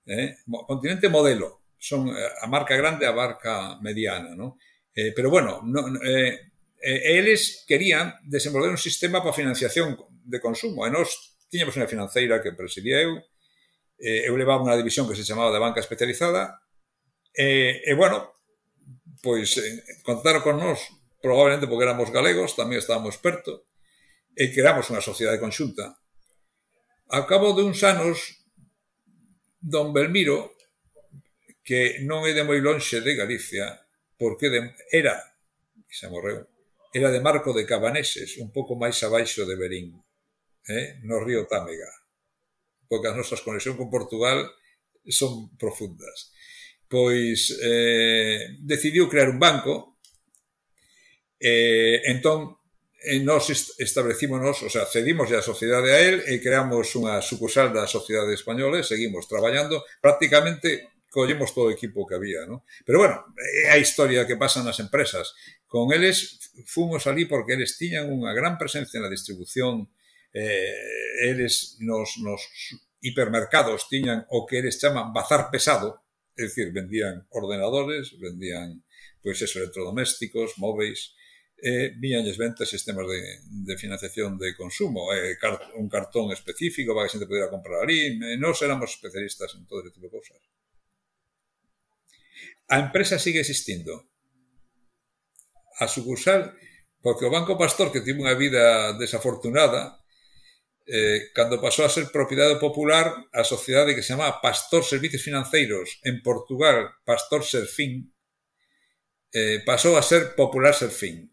Eh? 0.08 0.40
Continente 0.48 1.12
modelo, 1.12 1.68
son 1.76 2.08
eh, 2.08 2.16
a 2.16 2.46
marca 2.48 2.76
grande 2.76 3.04
a 3.04 3.12
marca 3.12 3.76
mediana, 3.84 4.32
non? 4.32 4.56
Eh, 4.94 5.12
pero 5.12 5.28
bueno, 5.28 5.60
no, 5.64 5.84
eh, 6.00 6.54
eh, 6.80 7.00
eles 7.20 7.64
querían 7.68 8.16
desenvolver 8.24 8.70
un 8.70 8.80
sistema 8.80 9.20
para 9.20 9.36
financiación 9.36 9.96
de 10.24 10.40
consumo 10.40 10.88
e 10.88 10.90
nós 10.92 11.36
tiñamos 11.52 11.76
unha 11.76 11.90
financeira 11.90 12.40
que 12.40 12.56
presidía 12.56 13.04
eu, 13.04 13.20
eh, 14.00 14.28
eu 14.28 14.34
levaba 14.36 14.64
unha 14.64 14.76
división 14.80 15.04
que 15.04 15.16
se 15.16 15.28
chamaba 15.28 15.52
de 15.52 15.60
banca 15.60 15.84
especializada, 15.84 16.64
e, 17.34 17.82
e 17.84 17.92
bueno, 17.92 18.33
pois 19.24 19.56
eh, 19.56 19.80
contaron 20.04 20.44
con 20.44 20.60
nós, 20.60 20.92
probablemente 21.24 21.64
porque 21.64 21.88
éramos 21.88 22.12
galegos, 22.12 22.52
tamén 22.52 22.76
estábamos 22.76 23.16
perto, 23.16 23.64
e 24.36 24.52
creamos 24.52 24.92
unha 24.92 25.00
sociedade 25.00 25.40
conxunta. 25.40 25.96
Ao 27.08 27.24
cabo 27.24 27.56
de 27.56 27.64
uns 27.64 27.80
anos, 27.80 28.44
don 29.64 29.96
Belmiro, 29.96 30.52
que 31.64 32.04
non 32.04 32.28
é 32.28 32.36
de 32.36 32.44
moi 32.44 32.60
lonxe 32.60 33.00
de 33.00 33.16
Galicia, 33.16 33.64
porque 34.20 34.52
de, 34.52 34.60
era, 34.92 35.16
que 35.88 35.96
se 35.96 36.12
morreu, 36.12 36.44
era 36.92 37.08
de 37.08 37.24
Marco 37.24 37.56
de 37.56 37.64
Cabaneses, 37.64 38.36
un 38.36 38.52
pouco 38.52 38.76
máis 38.76 39.00
abaixo 39.00 39.48
de 39.48 39.56
Berín, 39.56 39.96
eh, 40.68 41.00
no 41.08 41.16
río 41.24 41.48
Támega, 41.48 41.88
porque 42.84 43.08
as 43.08 43.16
nosas 43.16 43.40
conexións 43.40 43.80
con 43.80 43.88
Portugal 43.88 44.44
son 45.08 45.56
profundas 45.56 46.32
pois 46.88 47.54
eh, 47.62 48.56
decidiu 48.60 49.08
crear 49.08 49.28
un 49.28 49.38
banco 49.38 49.98
eh, 51.40 52.02
entón 52.06 52.54
eh, 52.54 52.64
e 53.04 53.20
nos 53.20 53.52
establecímonos, 53.76 54.64
o 54.64 54.70
sea, 54.72 54.88
cedimos 54.88 55.28
a 55.28 55.44
sociedade 55.44 55.92
a 55.92 56.00
él 56.00 56.24
e 56.24 56.40
creamos 56.40 56.88
unha 56.96 57.20
sucursal 57.20 57.68
da 57.68 57.84
sociedade 57.84 58.32
española 58.32 58.80
e 58.80 58.84
seguimos 58.84 59.28
traballando 59.28 59.84
prácticamente 60.00 60.88
collemos 61.12 61.52
todo 61.54 61.68
o 61.68 61.74
equipo 61.76 62.08
que 62.08 62.16
había, 62.16 62.42
¿no? 62.48 62.64
Pero 62.82 62.98
bueno, 62.98 63.22
é 63.38 63.70
a 63.70 63.78
historia 63.78 64.26
que 64.26 64.40
pasan 64.40 64.66
nas 64.66 64.80
empresas. 64.80 65.36
Con 65.68 65.92
eles 65.92 66.50
fomos 66.66 67.06
ali 67.06 67.28
porque 67.28 67.54
eles 67.54 67.76
tiñan 67.78 68.10
unha 68.10 68.32
gran 68.34 68.56
presencia 68.58 68.98
na 68.98 69.12
distribución, 69.12 69.86
eh, 70.34 71.28
eles 71.28 71.78
nos, 71.84 72.18
nos 72.18 72.40
hipermercados 73.04 73.86
tiñan 73.86 74.26
o 74.32 74.42
que 74.48 74.64
eles 74.64 74.80
chaman 74.80 75.12
bazar 75.12 75.52
pesado, 75.52 76.03
Es 76.36 76.54
decir, 76.54 76.72
vendían 76.72 77.26
ordenadores, 77.30 78.18
vendían 78.18 78.84
pues 79.22 79.40
eso, 79.40 79.58
electrodomésticos, 79.58 80.58
móveis, 80.58 81.14
eh, 81.56 81.92
viñanlles 81.96 82.36
ventas, 82.36 82.68
sistemas 82.68 83.06
de, 83.08 83.22
de 83.64 83.78
financiación 83.78 84.36
de 84.36 84.54
consumo, 84.54 85.14
eh, 85.14 85.38
car 85.40 85.58
un 85.76 85.88
cartón 85.88 86.30
específico 86.32 86.94
para 86.94 87.06
que 87.06 87.08
a 87.08 87.12
xente 87.16 87.26
pudiera 87.26 87.48
comprar 87.48 87.82
ali, 87.82 88.20
eh, 88.20 88.36
nós 88.36 88.60
éramos 88.60 88.90
especialistas 88.92 89.54
en 89.56 89.64
todo 89.64 89.80
ese 89.80 89.94
tipo 89.96 90.06
de 90.06 90.12
cousas. 90.12 90.36
A 92.68 92.76
empresa 92.84 93.16
sigue 93.18 93.40
existindo. 93.40 94.04
A 95.80 95.88
sucursal, 95.88 96.52
porque 97.00 97.24
o 97.24 97.32
Banco 97.32 97.56
Pastor, 97.56 97.88
que 97.88 98.04
tivo 98.04 98.28
unha 98.28 98.36
vida 98.36 98.92
desafortunada, 99.00 100.03
eh, 100.86 101.32
cando 101.32 101.60
pasou 101.60 101.88
a 101.88 101.92
ser 101.92 102.12
propiedade 102.12 102.60
popular 102.60 103.28
a 103.32 103.42
sociedade 103.44 103.96
que 103.96 104.04
se 104.04 104.12
chamaba 104.12 104.40
Pastor 104.40 104.84
Servicios 104.84 105.24
Financeiros 105.24 106.00
en 106.04 106.20
Portugal, 106.20 107.00
Pastor 107.04 107.44
Serfín, 107.44 108.12
eh, 109.32 109.64
pasou 109.64 109.96
a 109.96 110.04
ser 110.04 110.36
Popular 110.36 110.76
Serfín. 110.76 111.32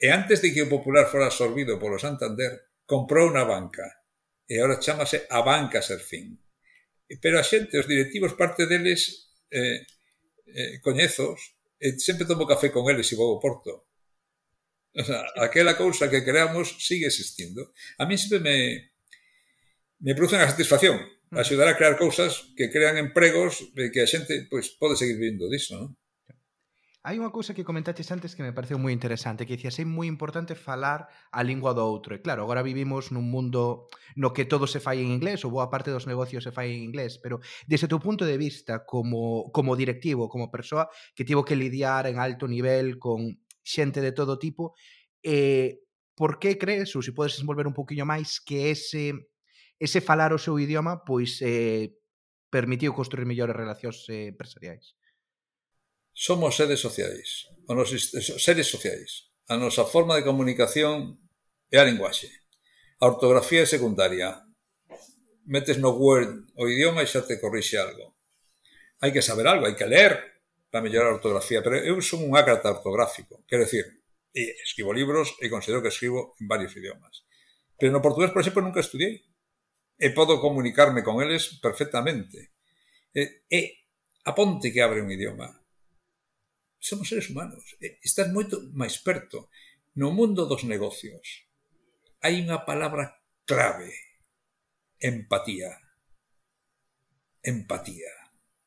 E 0.00 0.08
antes 0.10 0.40
de 0.42 0.50
que 0.50 0.64
o 0.64 0.72
Popular 0.72 1.06
fora 1.06 1.30
absorbido 1.30 1.78
polo 1.78 2.00
Santander, 2.00 2.82
comprou 2.84 3.30
unha 3.30 3.46
banca. 3.46 3.86
E 4.50 4.58
agora 4.58 4.82
chamase 4.82 5.28
a 5.30 5.40
Banca 5.46 5.78
Serfín. 5.84 6.40
Pero 7.22 7.38
a 7.38 7.44
xente, 7.46 7.78
os 7.78 7.86
directivos, 7.86 8.34
parte 8.34 8.66
deles, 8.66 9.30
eh, 9.50 9.86
eh, 10.50 10.82
coñezos, 10.82 11.38
e 11.78 11.94
sempre 11.98 12.26
tomo 12.26 12.46
café 12.46 12.68
con 12.74 12.90
eles 12.90 13.08
e 13.10 13.18
vou 13.18 13.34
ao 13.34 13.42
Porto. 13.42 13.89
O 14.94 15.04
sea, 15.04 15.22
aquela 15.38 15.76
cousa 15.76 16.10
que 16.10 16.24
creamos 16.24 16.76
sigue 16.82 17.06
existindo. 17.06 17.72
A 17.98 18.06
mí 18.06 18.18
sempre 18.18 18.40
me, 18.40 18.56
me 20.02 20.14
produce 20.18 20.34
unha 20.34 20.50
satisfacción 20.50 20.98
mm. 21.30 21.38
axudar 21.38 21.70
a 21.70 21.78
crear 21.78 21.94
cousas 21.94 22.50
que 22.58 22.72
crean 22.74 22.98
empregos 22.98 23.70
e 23.78 23.94
que 23.94 24.02
a 24.02 24.10
xente 24.10 24.50
pois, 24.50 24.74
pode 24.74 24.98
seguir 24.98 25.14
vivindo 25.20 25.46
disso, 25.46 25.78
non? 25.78 25.94
Hai 27.00 27.16
unha 27.16 27.32
cousa 27.32 27.56
que 27.56 27.64
comentaches 27.64 28.12
antes 28.12 28.36
que 28.36 28.44
me 28.44 28.52
pareceu 28.52 28.76
moi 28.76 28.92
interesante, 28.92 29.48
que 29.48 29.56
dicías 29.56 29.80
é 29.80 29.88
moi 29.88 30.04
importante 30.04 30.52
falar 30.52 31.08
a 31.32 31.40
lingua 31.40 31.72
do 31.72 31.80
outro. 31.80 32.12
E 32.12 32.20
claro, 32.20 32.44
agora 32.44 32.60
vivimos 32.60 33.08
nun 33.08 33.24
mundo 33.24 33.88
no 34.20 34.36
que 34.36 34.44
todo 34.44 34.68
se 34.68 34.84
fai 34.84 35.00
en 35.00 35.08
inglés, 35.08 35.40
ou 35.48 35.54
boa 35.54 35.72
parte 35.72 35.88
dos 35.88 36.04
negocios 36.04 36.44
se 36.44 36.52
fai 36.52 36.76
en 36.76 36.84
inglés, 36.84 37.16
pero 37.16 37.40
desde 37.64 37.88
o 37.88 37.92
teu 37.96 38.04
punto 38.04 38.28
de 38.28 38.36
vista 38.36 38.84
como, 38.84 39.48
como 39.48 39.80
directivo, 39.80 40.28
como 40.28 40.52
persoa 40.52 40.92
que 41.16 41.24
tivo 41.24 41.40
que 41.40 41.56
lidiar 41.56 42.04
en 42.04 42.20
alto 42.20 42.44
nivel 42.44 43.00
con 43.00 43.40
xente 43.70 44.02
de 44.02 44.10
todo 44.10 44.42
tipo. 44.42 44.74
Eh, 45.22 45.78
por 46.18 46.42
que 46.42 46.58
crees, 46.58 46.90
ou 46.98 47.02
se 47.06 47.14
podes 47.14 47.38
desenvolver 47.38 47.70
un 47.70 47.76
poquinho 47.76 48.02
máis, 48.02 48.42
que 48.42 48.74
ese, 48.74 49.14
ese 49.78 50.02
falar 50.02 50.34
o 50.34 50.42
seu 50.42 50.58
idioma 50.58 51.06
pois 51.06 51.38
eh, 51.40 51.94
permitiu 52.50 52.90
construir 52.90 53.24
mellores 53.24 53.54
relacións 53.54 54.02
eh, 54.10 54.34
empresariais? 54.34 54.98
Somos 56.10 56.58
seres 56.58 56.82
sociais, 56.82 57.48
o 57.70 57.72
nos, 57.72 57.94
seres 58.42 58.66
sociais. 58.66 59.32
A 59.48 59.56
nosa 59.56 59.86
forma 59.86 60.18
de 60.18 60.26
comunicación 60.26 61.16
é 61.70 61.78
a 61.78 61.86
linguaxe. 61.86 62.28
A 63.00 63.08
ortografía 63.08 63.64
é 63.64 63.66
secundaria. 63.66 64.44
Metes 65.46 65.80
no 65.80 65.96
Word 65.96 66.52
o 66.58 66.68
idioma 66.68 67.00
e 67.02 67.08
xa 67.08 67.24
te 67.24 67.40
corrixe 67.40 67.80
algo. 67.80 68.20
Hai 69.00 69.10
que 69.14 69.24
saber 69.24 69.48
algo, 69.48 69.64
hai 69.64 69.72
que 69.72 69.88
ler, 69.88 70.29
para 70.70 70.82
mellorar 70.86 71.10
a 71.10 71.18
ortografía, 71.18 71.60
pero 71.60 71.76
eu 71.82 71.98
son 72.00 72.22
un 72.22 72.38
ácrata 72.38 72.70
ortográfico, 72.70 73.42
quero 73.50 73.66
decir, 73.66 74.00
e 74.30 74.62
escribo 74.62 74.94
libros 74.94 75.34
e 75.42 75.50
considero 75.50 75.82
que 75.82 75.90
escribo 75.90 76.38
en 76.38 76.46
varios 76.46 76.74
idiomas. 76.78 77.26
Pero 77.74 77.90
no 77.90 78.02
portugués, 78.02 78.30
por 78.30 78.42
exemplo, 78.42 78.62
nunca 78.62 78.84
estudiei. 78.84 79.26
E 80.00 80.08
podo 80.16 80.40
comunicarme 80.40 81.04
con 81.04 81.20
eles 81.20 81.60
perfectamente. 81.60 82.54
E, 83.12 83.44
e 83.50 83.60
a 84.24 84.32
ponte 84.32 84.72
que 84.72 84.80
abre 84.80 85.02
un 85.02 85.10
idioma. 85.10 85.50
Somos 86.78 87.10
seres 87.10 87.28
humanos. 87.28 87.76
E 87.82 88.00
estás 88.00 88.30
moito 88.32 88.62
máis 88.72 88.96
perto. 89.02 89.50
No 89.98 90.14
mundo 90.14 90.46
dos 90.46 90.64
negocios 90.64 91.50
hai 92.20 92.36
unha 92.40 92.68
palabra 92.68 93.16
clave. 93.48 93.92
Empatía. 95.00 95.72
Empatía. 97.40 98.12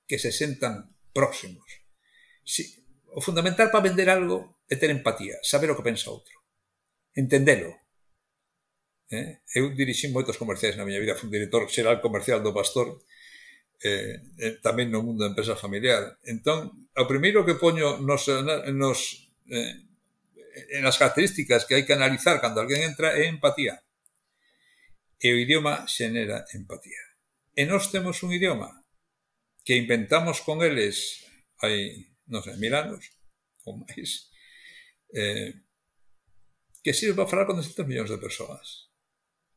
Que 0.10 0.18
se 0.18 0.34
sentan 0.34 0.98
próximos. 1.14 1.83
Si, 2.44 2.84
o 3.16 3.22
fundamental 3.22 3.72
para 3.72 3.88
vender 3.88 4.10
algo 4.10 4.64
é 4.68 4.76
ter 4.76 4.92
empatía, 4.92 5.40
saber 5.44 5.72
o 5.72 5.78
que 5.78 5.88
pensa 5.88 6.12
outro, 6.12 6.36
entendelo. 7.16 7.72
Eh? 9.12 9.40
Eu 9.56 9.72
dirixi 9.72 10.10
moitos 10.10 10.38
comerciais 10.38 10.76
na 10.76 10.86
miña 10.86 11.00
vida, 11.00 11.16
fui 11.16 11.30
director 11.30 11.70
xeral 11.70 12.02
comercial 12.02 12.42
do 12.42 12.56
Pastor, 12.56 13.00
eh, 13.84 14.18
eh, 14.40 14.56
tamén 14.64 14.90
no 14.90 15.04
mundo 15.04 15.22
da 15.22 15.32
empresa 15.32 15.60
familiar. 15.60 16.18
Entón, 16.24 16.90
o 16.96 17.06
primeiro 17.06 17.46
que 17.46 17.60
poño 17.60 18.00
nos, 18.00 18.26
nos 18.74 19.30
eh, 19.52 19.76
en 20.80 20.84
as 20.88 20.98
características 20.98 21.66
que 21.68 21.76
hai 21.76 21.84
que 21.86 21.94
analizar 21.94 22.40
cando 22.40 22.64
alguén 22.64 22.82
entra 22.82 23.14
é 23.14 23.28
empatía. 23.28 23.84
E 25.20 25.28
o 25.32 25.40
idioma 25.40 25.86
xenera 25.86 26.48
empatía. 26.56 27.04
E 27.54 27.68
nós 27.70 27.92
temos 27.94 28.24
un 28.26 28.34
idioma 28.34 28.82
que 29.68 29.78
inventamos 29.78 30.42
con 30.42 30.64
eles 30.66 31.28
hai 31.62 32.13
non 32.28 32.44
sei, 32.44 32.56
mil 32.60 32.74
anos 32.76 33.04
ou 33.68 33.80
máis, 33.80 34.32
eh, 35.16 35.64
que 36.84 36.92
sirve 36.92 37.16
para 37.16 37.32
falar 37.32 37.46
con 37.48 37.60
200 37.60 37.88
millóns 37.88 38.12
de 38.12 38.20
persoas. 38.20 38.92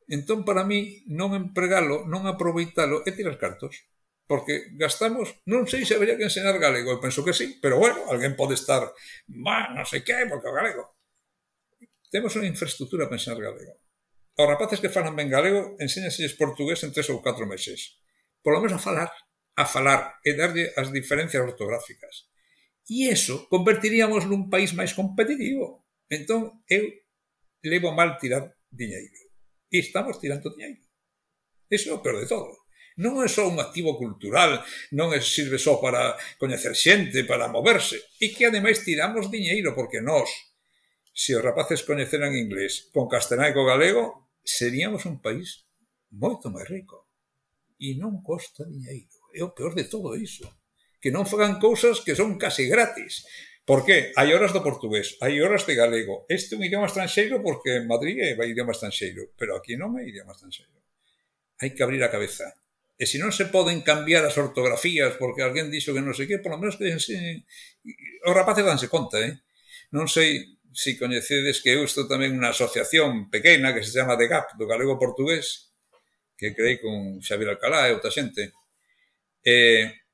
Entón, 0.06 0.46
para 0.46 0.62
mí, 0.62 1.02
non 1.10 1.34
empregalo, 1.34 2.06
non 2.06 2.30
aproveitalo 2.30 3.02
é 3.02 3.10
tirar 3.10 3.34
cartos. 3.42 3.90
Porque 4.26 4.74
gastamos, 4.74 5.38
non 5.46 5.70
sei 5.70 5.86
se 5.86 5.94
habería 5.94 6.18
que 6.18 6.26
enseñar 6.26 6.58
galego, 6.58 6.90
eu 6.90 7.02
penso 7.02 7.22
que 7.22 7.34
sí, 7.34 7.58
pero 7.62 7.78
bueno, 7.78 8.10
alguén 8.10 8.34
pode 8.34 8.58
estar, 8.58 8.82
má, 9.30 9.70
non 9.70 9.86
sei 9.86 10.02
que, 10.02 10.26
porque 10.26 10.50
o 10.50 10.54
galego. 10.54 10.98
Temos 12.10 12.34
unha 12.34 12.50
infraestructura 12.50 13.06
para 13.06 13.18
enseñar 13.18 13.38
galego. 13.38 13.78
Aos 14.38 14.50
rapaces 14.50 14.82
que 14.82 14.90
falan 14.90 15.14
ben 15.14 15.30
galego, 15.30 15.78
enséñaselles 15.78 16.34
portugués 16.34 16.82
en 16.82 16.90
tres 16.90 17.06
ou 17.10 17.22
catro 17.22 17.46
meses. 17.46 18.02
Por 18.42 18.54
lo 18.54 18.62
menos 18.62 18.78
a 18.78 18.82
falar, 18.82 19.10
a 19.54 19.64
falar 19.66 20.18
e 20.26 20.34
darlle 20.34 20.74
as 20.74 20.90
diferencias 20.90 21.42
ortográficas. 21.42 22.26
E 22.86 23.10
eso 23.10 23.50
convertiríamos 23.50 24.30
nun 24.30 24.46
país 24.46 24.70
máis 24.70 24.94
competitivo. 24.94 25.82
Entón, 26.06 26.62
eu 26.70 26.86
levo 27.66 27.90
mal 27.90 28.14
tirar 28.22 28.54
diñeiro. 28.70 29.20
E 29.74 29.82
estamos 29.82 30.22
tirando 30.22 30.54
diñeiro. 30.54 30.86
Eso 31.66 31.90
é 31.90 31.94
o 31.98 32.02
peor 32.02 32.22
de 32.22 32.30
todo. 32.30 32.54
Non 32.96 33.20
é 33.20 33.28
só 33.28 33.44
un 33.44 33.60
activo 33.60 33.98
cultural, 34.00 34.64
non 34.94 35.12
é 35.12 35.20
sirve 35.20 35.60
só 35.60 35.76
para 35.82 36.16
coñecer 36.40 36.72
xente, 36.72 37.28
para 37.28 37.50
moverse. 37.50 38.00
E 38.22 38.32
que 38.32 38.48
ademais 38.48 38.80
tiramos 38.86 39.28
diñeiro, 39.28 39.76
porque 39.76 40.00
nós, 40.00 40.30
se 41.12 41.36
os 41.36 41.44
rapaces 41.44 41.84
coñeceran 41.84 42.38
inglés 42.38 42.88
con 42.94 43.10
castelán 43.10 43.52
e 43.52 43.56
co 43.56 43.68
galego, 43.68 44.32
seríamos 44.40 45.04
un 45.04 45.20
país 45.20 45.66
moito 46.08 46.48
máis 46.48 46.70
rico. 46.70 47.10
E 47.76 47.98
non 48.00 48.24
costa 48.24 48.64
diñeiro. 48.64 49.18
É 49.36 49.44
o 49.44 49.52
peor 49.52 49.76
de 49.76 49.84
todo 49.84 50.16
iso 50.16 50.48
que 51.06 51.14
non 51.14 51.22
fagan 51.22 51.62
cousas 51.62 52.02
que 52.02 52.18
son 52.18 52.34
casi 52.34 52.66
gratis. 52.66 53.22
Por 53.62 53.86
que? 53.86 54.10
Hai 54.18 54.34
horas 54.34 54.50
do 54.50 54.58
portugués, 54.58 55.14
hai 55.22 55.38
horas 55.38 55.62
de 55.62 55.78
galego. 55.78 56.26
Este 56.26 56.54
é 56.54 56.58
un 56.58 56.66
idioma 56.66 56.90
estranxeiro 56.90 57.38
porque 57.46 57.78
en 57.78 57.86
Madrid 57.86 58.18
é 58.18 58.34
idioma 58.42 58.74
estranxeiro, 58.74 59.30
pero 59.38 59.54
aquí 59.54 59.78
non 59.78 59.94
é 59.94 60.02
idioma 60.02 60.34
estranxeiro. 60.34 60.74
Hai 61.62 61.78
que 61.78 61.86
abrir 61.86 62.02
a 62.02 62.10
cabeza. 62.10 62.58
E 62.98 63.06
se 63.06 63.22
non 63.22 63.30
se 63.30 63.46
poden 63.54 63.86
cambiar 63.86 64.26
as 64.26 64.34
ortografías 64.34 65.14
porque 65.14 65.46
alguén 65.46 65.70
dixo 65.70 65.94
que 65.94 66.02
non 66.02 66.10
sei 66.10 66.26
que, 66.26 66.42
polo 66.42 66.58
menos 66.58 66.74
que 66.74 66.90
enseñen. 66.90 67.46
Os 68.26 68.34
rapaces 68.34 68.66
danse 68.66 68.90
conta, 68.90 69.22
eh? 69.22 69.46
Non 69.94 70.10
sei 70.10 70.58
se 70.74 70.98
coñecedes 70.98 71.62
que 71.62 71.70
eu 71.70 71.86
estou 71.86 72.10
tamén 72.10 72.34
unha 72.34 72.50
asociación 72.50 73.30
pequena 73.30 73.70
que 73.70 73.86
se 73.86 73.94
chama 73.94 74.18
DEGAP, 74.18 74.58
do 74.58 74.66
galego 74.66 74.98
portugués, 74.98 75.70
que 76.34 76.50
creí 76.50 76.82
con 76.82 77.22
Xavier 77.22 77.54
Alcalá 77.54 77.86
e 77.86 77.94
outra 77.94 78.10
xente. 78.10 78.50
Eh, 79.46 80.05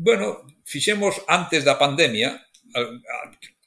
bueno, 0.00 0.46
fixemos 0.64 1.20
antes 1.28 1.60
da 1.60 1.76
pandemia, 1.76 2.40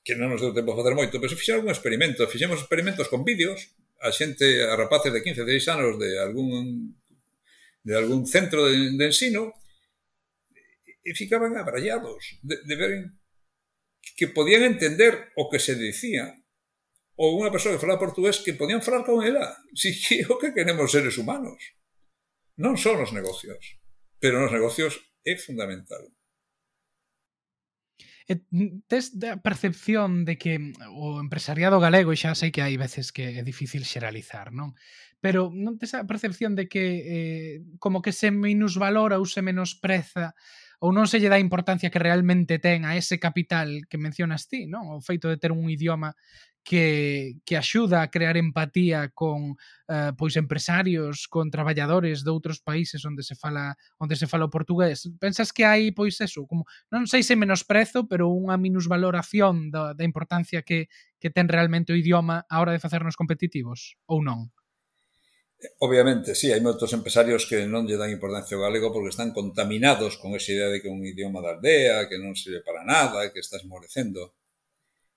que 0.02 0.18
non 0.18 0.34
nos 0.34 0.42
deu 0.42 0.50
tempo 0.50 0.74
a 0.74 0.80
facer 0.82 0.98
moito, 0.98 1.22
pero 1.22 1.38
fixemos 1.38 1.62
un 1.62 1.70
experimento, 1.70 2.26
fixemos 2.26 2.58
experimentos 2.58 3.06
con 3.06 3.22
vídeos, 3.22 3.70
a 4.02 4.10
xente, 4.10 4.66
a 4.66 4.74
rapaces 4.74 5.14
de 5.14 5.22
15, 5.22 5.46
16 5.46 5.78
anos 5.78 5.92
de 6.02 6.18
algún 6.18 6.98
de 7.86 7.94
algún 7.94 8.26
centro 8.26 8.66
de, 8.66 8.98
de 8.98 9.06
ensino 9.06 9.54
e 11.06 11.14
ficaban 11.14 11.54
abrallados 11.54 12.40
de, 12.42 12.64
de 12.66 12.76
ver 12.80 12.92
que 14.18 14.32
podían 14.32 14.64
entender 14.64 15.36
o 15.38 15.52
que 15.52 15.62
se 15.62 15.78
dicía 15.78 16.34
ou 17.14 17.38
unha 17.38 17.54
persoa 17.54 17.78
que 17.78 17.84
falaba 17.84 18.10
portugués 18.10 18.42
que 18.42 18.58
podían 18.58 18.82
falar 18.82 19.06
con 19.06 19.22
ela. 19.22 19.54
Si 19.78 19.94
que 19.94 20.26
o 20.26 20.42
que 20.42 20.50
queremos 20.50 20.90
seres 20.90 21.22
humanos. 21.22 21.62
Non 22.58 22.74
son 22.74 23.06
os 23.06 23.14
negocios, 23.14 23.78
pero 24.18 24.42
nos 24.42 24.50
negocios 24.50 24.98
é 25.22 25.38
fundamental. 25.38 26.10
E 28.24 28.40
tes 28.88 29.20
da 29.20 29.36
percepción 29.44 30.24
de 30.24 30.40
que 30.40 30.56
mm, 30.56 30.96
o 30.96 31.20
empresariado 31.20 31.80
galego, 31.84 32.16
xa 32.16 32.32
sei 32.40 32.56
que 32.56 32.64
hai 32.64 32.80
veces 32.80 33.12
que 33.12 33.40
é 33.40 33.44
difícil 33.44 33.84
xeralizar, 33.84 34.56
non? 34.56 34.76
Pero 35.20 35.52
non 35.52 35.76
tes 35.76 35.92
a 35.96 36.08
percepción 36.08 36.56
de 36.56 36.72
que 36.72 36.86
eh, 37.04 37.56
como 37.84 38.00
que 38.00 38.16
se 38.16 38.32
minusvalora 38.32 39.20
ou 39.20 39.28
se 39.28 39.44
menospreza 39.44 40.36
ou 40.84 40.92
non 40.92 41.08
se 41.08 41.20
lle 41.20 41.32
dá 41.32 41.40
importancia 41.40 41.88
que 41.92 42.00
realmente 42.00 42.60
ten 42.60 42.84
a 42.84 43.00
ese 43.00 43.16
capital 43.20 43.88
que 43.88 44.00
mencionas 44.00 44.52
ti, 44.52 44.68
non? 44.68 44.92
O 44.92 45.00
feito 45.00 45.28
de 45.32 45.40
ter 45.40 45.52
un 45.56 45.68
idioma 45.72 46.16
que, 46.64 47.36
que 47.46 47.58
axuda 47.58 48.02
a 48.02 48.10
crear 48.10 48.38
empatía 48.38 49.12
con 49.14 49.56
eh, 49.88 50.12
pois 50.18 50.40
empresarios, 50.40 51.28
con 51.28 51.52
traballadores 51.52 52.24
de 52.24 52.32
outros 52.32 52.64
países 52.64 53.04
onde 53.04 53.22
se 53.22 53.36
fala 53.36 53.76
onde 54.00 54.16
se 54.16 54.26
fala 54.32 54.48
o 54.48 54.54
portugués. 54.54 55.12
Pensas 55.20 55.52
que 55.52 55.68
hai 55.68 55.92
pois 55.92 56.24
eso, 56.24 56.48
como 56.48 56.64
non 56.88 57.04
sei 57.04 57.22
se 57.22 57.36
menosprezo, 57.36 58.08
pero 58.08 58.32
unha 58.32 58.56
minusvaloración 58.56 59.70
da, 59.70 59.92
da 59.92 60.08
importancia 60.08 60.64
que 60.64 60.88
que 61.20 61.32
ten 61.32 61.48
realmente 61.48 61.92
o 61.92 62.00
idioma 62.00 62.44
a 62.48 62.60
hora 62.60 62.76
de 62.76 62.84
facernos 62.84 63.16
competitivos 63.16 63.96
ou 64.08 64.24
non? 64.24 64.52
Obviamente, 65.80 66.36
sí, 66.36 66.52
hai 66.52 66.60
moitos 66.60 66.92
empresarios 66.92 67.48
que 67.48 67.64
non 67.68 67.88
lle 67.88 67.96
dan 67.96 68.12
importancia 68.12 68.60
ao 68.60 68.68
galego 68.68 68.92
porque 68.92 69.12
están 69.12 69.32
contaminados 69.32 70.20
con 70.20 70.36
esa 70.36 70.52
idea 70.52 70.68
de 70.68 70.84
que 70.84 70.92
é 70.92 70.96
un 70.96 71.04
idioma 71.08 71.40
da 71.40 71.56
aldea, 71.56 72.08
que 72.12 72.20
non 72.20 72.36
sirve 72.36 72.60
para 72.64 72.84
nada, 72.84 73.32
que 73.32 73.40
está 73.40 73.56
esmorecendo 73.56 74.36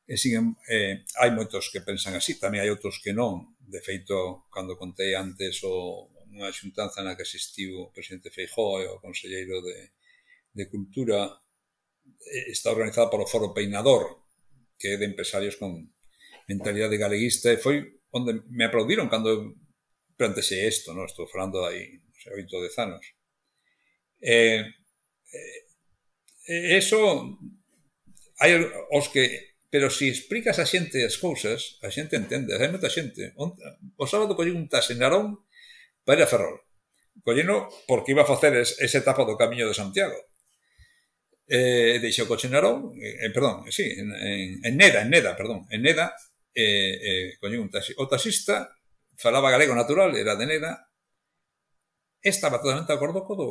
E 0.06 0.14
sin, 0.14 0.54
eh, 0.70 1.02
hai 1.18 1.30
moitos 1.34 1.66
que 1.74 1.82
pensan 1.82 2.14
así, 2.14 2.38
tamén 2.38 2.62
hai 2.62 2.70
outros 2.70 3.02
que 3.02 3.10
non. 3.10 3.58
De 3.58 3.82
feito, 3.82 4.46
cando 4.54 4.78
contei 4.78 5.18
antes 5.18 5.66
o, 5.66 6.06
unha 6.30 6.54
xuntanza 6.54 7.02
na 7.02 7.18
que 7.18 7.26
asistiu 7.26 7.90
o 7.90 7.90
presidente 7.90 8.30
Feijó 8.30 8.78
e 8.78 8.86
o 8.86 9.02
conselleiro 9.02 9.58
de, 9.66 9.90
de 10.54 10.64
Cultura, 10.70 11.26
eh, 12.22 12.54
está 12.54 12.70
organizada 12.70 13.10
polo 13.10 13.26
Foro 13.26 13.50
Peinador, 13.50 14.30
que 14.78 14.94
é 14.94 14.96
de 14.96 15.10
empresarios 15.10 15.58
con 15.58 15.74
mentalidade 16.46 16.94
galeguista, 17.02 17.50
e 17.50 17.58
foi 17.58 17.98
onde 18.14 18.46
me 18.46 18.70
aplaudiron 18.70 19.10
cando 19.10 19.58
plantexei 20.14 20.62
isto, 20.70 20.94
non? 20.94 21.10
estou 21.10 21.26
falando 21.26 21.66
aí 21.66 21.98
non 21.98 22.14
sei, 22.14 22.30
oito 22.38 22.62
dez 22.62 22.78
anos. 22.78 23.04
E, 24.22 24.62
e, 25.34 25.42
e 26.46 26.78
eso 26.78 27.02
hai 28.38 28.54
os 28.94 29.10
que 29.10 29.55
Pero 29.68 29.90
se 29.90 30.06
explicas 30.08 30.58
a 30.62 30.66
xente 30.66 31.02
as 31.02 31.18
cousas, 31.18 31.82
a 31.82 31.90
xente 31.90 32.14
entende, 32.14 32.54
hai 32.54 32.70
moita 32.70 32.86
xente. 32.86 33.34
O 33.36 34.06
sábado 34.06 34.38
collín 34.38 34.56
un 34.56 34.70
taxi 34.70 34.94
en 34.94 35.02
Narón 35.02 35.42
para 36.06 36.22
ir 36.22 36.24
a 36.24 36.30
Ferrol. 36.30 36.62
Collino 37.22 37.68
porque 37.88 38.12
iba 38.12 38.22
a 38.22 38.30
facer 38.30 38.54
esa 38.56 38.98
etapa 38.98 39.24
do 39.24 39.34
Camiño 39.34 39.66
de 39.66 39.74
Santiago. 39.74 40.16
Eh, 41.46 41.98
deixei 42.02 42.26
o 42.26 42.30
coche 42.30 42.46
en 42.46 42.54
Narón, 42.54 42.94
eh, 42.98 43.30
perdón, 43.30 43.66
sí, 43.70 43.86
en, 43.86 44.10
en, 44.14 44.62
en 44.62 44.74
Neda, 44.76 45.02
en 45.02 45.10
Neda, 45.10 45.34
perdón, 45.34 45.66
en 45.70 45.82
Neda, 45.82 46.14
eh, 46.54 46.94
eh, 46.98 47.26
collín 47.38 47.66
un 47.66 47.70
taxi. 47.70 47.94
O 47.98 48.06
taxista 48.06 48.70
falaba 49.18 49.50
galego 49.50 49.74
natural, 49.74 50.14
era 50.14 50.36
de 50.36 50.46
Neda, 50.46 50.85
estaba 52.28 52.58
totalmente 52.58 52.90
de 52.90 52.98
acordo 52.98 53.22
co 53.22 53.34
do, 53.38 53.48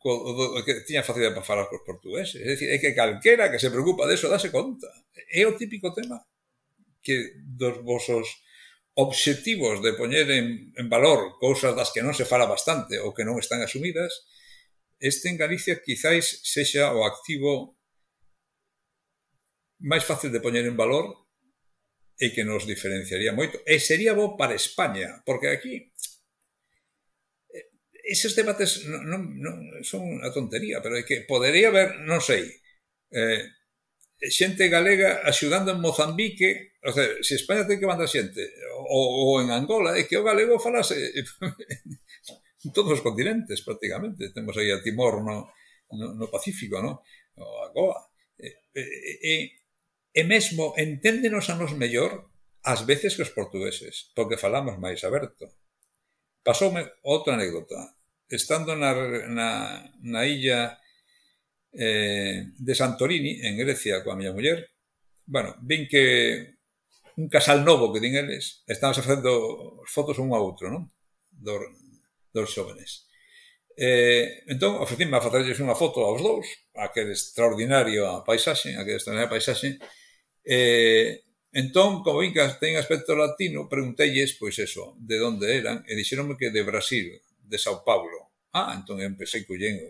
co 0.00 0.10
do 0.32 0.64
que 0.64 0.80
tiña 0.88 1.04
facilidade 1.04 1.36
para 1.36 1.44
falar 1.44 1.68
cos 1.68 1.84
portugueses. 1.84 2.40
É 2.40 2.56
dicir, 2.56 2.68
é 2.72 2.80
que 2.80 2.96
calquera 2.96 3.52
que 3.52 3.60
se 3.60 3.68
preocupa 3.68 4.08
de 4.08 4.16
eso 4.16 4.32
dase 4.32 4.48
conta. 4.48 4.88
É 5.12 5.44
o 5.44 5.56
típico 5.56 5.92
tema 5.92 6.24
que 7.04 7.36
dos 7.44 7.84
vosos 7.84 8.26
obxectivos 8.96 9.84
de 9.84 9.92
poñer 9.92 10.24
en, 10.32 10.72
en 10.72 10.86
valor 10.88 11.36
cousas 11.36 11.76
das 11.76 11.92
que 11.92 12.00
non 12.00 12.16
se 12.16 12.24
fala 12.24 12.48
bastante 12.48 12.96
ou 12.96 13.12
que 13.12 13.28
non 13.28 13.36
están 13.36 13.60
asumidas, 13.60 14.24
este 14.96 15.28
en 15.28 15.36
Galicia 15.36 15.84
quizáis 15.84 16.40
sexa 16.40 16.96
o 16.96 17.04
activo 17.04 17.76
máis 19.84 20.08
fácil 20.08 20.32
de 20.32 20.40
poñer 20.40 20.64
en 20.64 20.80
valor 20.80 21.28
e 22.16 22.32
que 22.32 22.48
nos 22.48 22.64
diferenciaría 22.64 23.36
moito. 23.36 23.60
E 23.68 23.76
sería 23.76 24.16
bo 24.16 24.40
para 24.40 24.56
España, 24.56 25.20
porque 25.28 25.52
aquí 25.52 25.92
eses 28.06 28.38
debates 28.38 28.86
non, 28.86 29.02
non, 29.10 29.22
non, 29.42 29.54
son 29.82 30.06
unha 30.06 30.30
tontería, 30.30 30.78
pero 30.78 30.94
é 30.94 31.02
que 31.02 31.26
podería 31.26 31.74
haber, 31.74 31.98
non 32.06 32.22
sei, 32.22 32.46
eh, 33.10 33.42
xente 34.30 34.70
galega 34.70 35.26
axudando 35.26 35.74
en 35.74 35.82
Mozambique, 35.82 36.78
o 36.86 36.94
sea, 36.94 37.04
se 37.20 37.34
España 37.34 37.66
ten 37.66 37.82
que 37.82 37.90
mandar 37.90 38.06
xente, 38.06 38.46
ou, 38.86 39.34
ou 39.34 39.42
en 39.42 39.50
Angola, 39.50 39.98
é 39.98 40.06
que 40.06 40.16
o 40.16 40.24
galego 40.24 40.62
falase 40.62 40.94
en 42.66 42.72
todos 42.72 42.98
os 42.98 43.04
continentes, 43.04 43.62
prácticamente. 43.62 44.34
Temos 44.34 44.56
aí 44.58 44.70
a 44.74 44.82
Timor 44.82 45.22
no, 45.22 45.50
no, 45.92 46.06
no 46.14 46.26
Pacífico, 46.30 46.82
no? 46.82 47.06
O 47.38 47.46
a 47.62 47.68
Goa. 47.70 48.10
E, 48.38 48.48
eh, 48.48 48.56
e, 48.74 48.82
eh, 48.82 49.18
eh, 49.22 49.46
e 50.16 50.22
mesmo 50.24 50.74
enténdenos 50.76 51.46
a 51.52 51.54
nos 51.54 51.76
mellor 51.78 52.32
ás 52.66 52.82
veces 52.82 53.14
que 53.14 53.22
os 53.22 53.30
portugueses, 53.30 54.10
porque 54.16 54.40
falamos 54.40 54.80
máis 54.82 55.04
aberto. 55.06 55.46
Pasoume 56.42 56.82
outra 57.06 57.38
anécdota 57.38 57.95
estando 58.28 58.74
na, 58.74 58.94
na, 59.28 59.48
na 60.02 60.20
illa 60.26 60.78
eh, 61.72 62.50
de 62.56 62.74
Santorini, 62.74 63.40
en 63.46 63.56
Grecia, 63.56 64.02
coa 64.02 64.16
miña 64.16 64.34
muller, 64.34 64.70
bueno, 65.26 65.54
vin 65.62 65.86
que 65.86 66.56
un 67.16 67.28
casal 67.28 67.64
novo 67.64 67.92
que 67.92 68.00
din 68.00 68.16
eles, 68.16 68.62
estábamos 68.66 69.00
facendo 69.00 69.82
fotos 69.86 70.18
un 70.18 70.32
a 70.32 70.38
outro, 70.38 70.68
non? 70.68 70.92
Dos, 71.30 71.60
dos 72.32 72.48
xóvenes. 72.52 73.08
Eh, 73.76 74.44
entón, 74.48 74.80
ofrecíme 74.80 75.16
a 75.16 75.24
facerlles 75.24 75.60
unha 75.60 75.76
foto 75.76 76.00
aos 76.04 76.20
dous, 76.24 76.48
aquel 76.76 77.12
extraordinario 77.12 78.08
a 78.08 78.24
paisaxe, 78.24 78.72
aquel 78.76 78.96
extraordinario 78.96 79.32
paisaxe, 79.32 79.76
eh, 80.44 81.24
entón, 81.52 82.00
como 82.00 82.24
vin 82.24 82.32
que 82.32 82.44
ten 82.56 82.76
aspecto 82.80 83.12
latino, 83.16 83.68
preguntelles, 83.68 84.36
pois 84.40 84.56
eso, 84.60 84.96
de 84.96 85.20
onde 85.20 85.52
eran, 85.56 85.84
e 85.84 85.92
dixeronme 85.92 86.40
que 86.40 86.52
de 86.52 86.64
Brasil, 86.64 87.20
de 87.46 87.58
Sao 87.58 87.82
Paulo. 87.84 88.34
Ah, 88.52 88.74
entón 88.76 89.00
empecé 89.00 89.46
collendo 89.46 89.86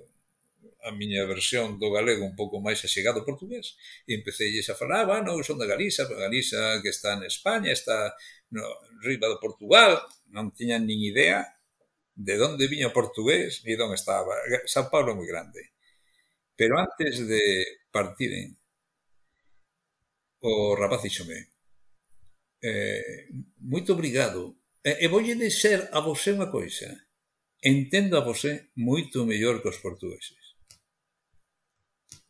a 0.86 0.90
miña 0.92 1.26
versión 1.26 1.78
do 1.82 1.90
galego 1.90 2.22
un 2.22 2.38
pouco 2.38 2.62
máis 2.62 2.78
axegado 2.86 3.18
ao 3.20 3.28
portugués 3.28 3.74
e 4.06 4.14
empecé 4.14 4.46
a 4.54 4.78
falar, 4.78 5.02
ah, 5.02 5.06
bueno, 5.18 5.42
son 5.42 5.58
de 5.58 5.66
Galiza, 5.66 6.06
Galiza 6.06 6.78
que 6.82 6.90
está 6.94 7.18
en 7.18 7.26
España, 7.26 7.74
está 7.74 8.14
no, 8.54 8.62
riba 9.02 9.26
do 9.26 9.42
Portugal, 9.42 9.98
non 10.30 10.54
tiñan 10.54 10.86
nin 10.86 11.02
idea 11.02 11.42
de 12.14 12.34
onde 12.38 12.70
viña 12.70 12.88
o 12.88 12.96
portugués 12.96 13.66
ni 13.66 13.74
onde 13.74 13.98
estaba. 13.98 14.34
San 14.64 14.86
Paulo 14.88 15.12
é 15.12 15.18
moi 15.18 15.26
grande. 15.26 15.74
Pero 16.56 16.78
antes 16.80 17.20
de 17.26 17.42
partiren, 17.92 18.54
eh, 18.54 18.56
o 20.40 20.74
rapaz 20.78 21.02
dixome, 21.02 21.52
eh, 22.62 23.28
moito 23.58 23.92
obrigado, 23.92 24.56
e, 24.80 25.04
e 25.04 25.06
voulle 25.10 25.36
ser 25.50 25.90
a 25.92 26.00
vos 26.00 26.22
unha 26.30 26.48
coisa, 26.48 26.88
entenda 27.66 28.22
vosé 28.22 28.70
moito 28.78 29.26
mellor 29.26 29.58
que 29.58 29.70
os 29.74 29.82
portugueses. 29.82 30.38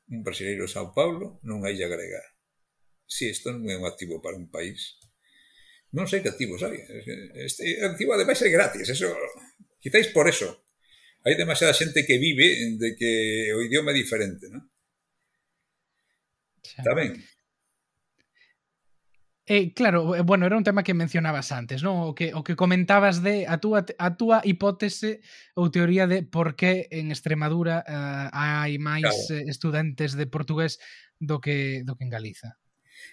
Un 0.09 0.25
brasileiro 0.25 0.65
de 0.65 0.73
Sao 0.73 0.97
Paulo 0.97 1.39
nunha 1.45 1.69
illa 1.69 1.93
grega. 1.93 2.23
Si, 3.05 3.29
isto 3.29 3.53
non 3.53 3.69
é 3.69 3.77
un 3.77 3.85
activo 3.85 4.25
para 4.25 4.41
un 4.41 4.49
país. 4.49 4.97
Non 5.93 6.09
sei 6.09 6.25
que 6.25 6.33
activos 6.33 6.65
hai. 6.65 6.81
Este 7.37 7.79
activo, 7.85 8.17
ademais, 8.17 8.41
é 8.41 8.49
gratis. 8.49 8.89
Eso, 8.89 9.13
quizáis 9.79 10.09
por 10.11 10.25
eso. 10.27 10.67
Hai 11.27 11.37
demasiada 11.37 11.77
xente 11.77 12.07
que 12.07 12.23
vive 12.23 12.79
de 12.81 12.95
que 12.97 13.13
o 13.53 13.61
idioma 13.61 13.93
é 13.93 13.99
diferente, 13.99 14.49
non? 14.49 14.63
Está 16.65 16.95
ben. 16.95 17.19
Eh, 19.49 19.73
claro, 19.75 20.17
eh, 20.17 20.23
bueno, 20.23 20.45
era 20.45 20.57
un 20.57 20.65
tema 20.65 20.83
que 20.83 20.93
mencionabas 20.93 21.53
antes, 21.53 21.83
¿no? 21.83 22.09
O 22.09 22.15
que, 22.17 22.35
o 22.35 22.43
que 22.43 22.57
comentabas 22.57 23.23
de 23.23 23.47
a 23.47 23.59
túa, 23.63 23.87
a 23.99 24.17
túa 24.19 24.43
hipótese 24.43 25.23
ou 25.55 25.71
teoría 25.71 26.11
de 26.11 26.27
por 26.27 26.59
que 26.59 26.91
en 26.91 27.15
Extremadura 27.15 27.87
uh, 27.87 28.27
hai 28.35 28.83
máis 28.83 29.07
claro. 29.07 29.39
Eh, 29.39 29.47
estudantes 29.47 30.19
de 30.19 30.27
portugués 30.27 30.83
do 31.23 31.39
que 31.39 31.87
do 31.87 31.95
que 31.95 32.03
en 32.03 32.11
Galiza. 32.11 32.59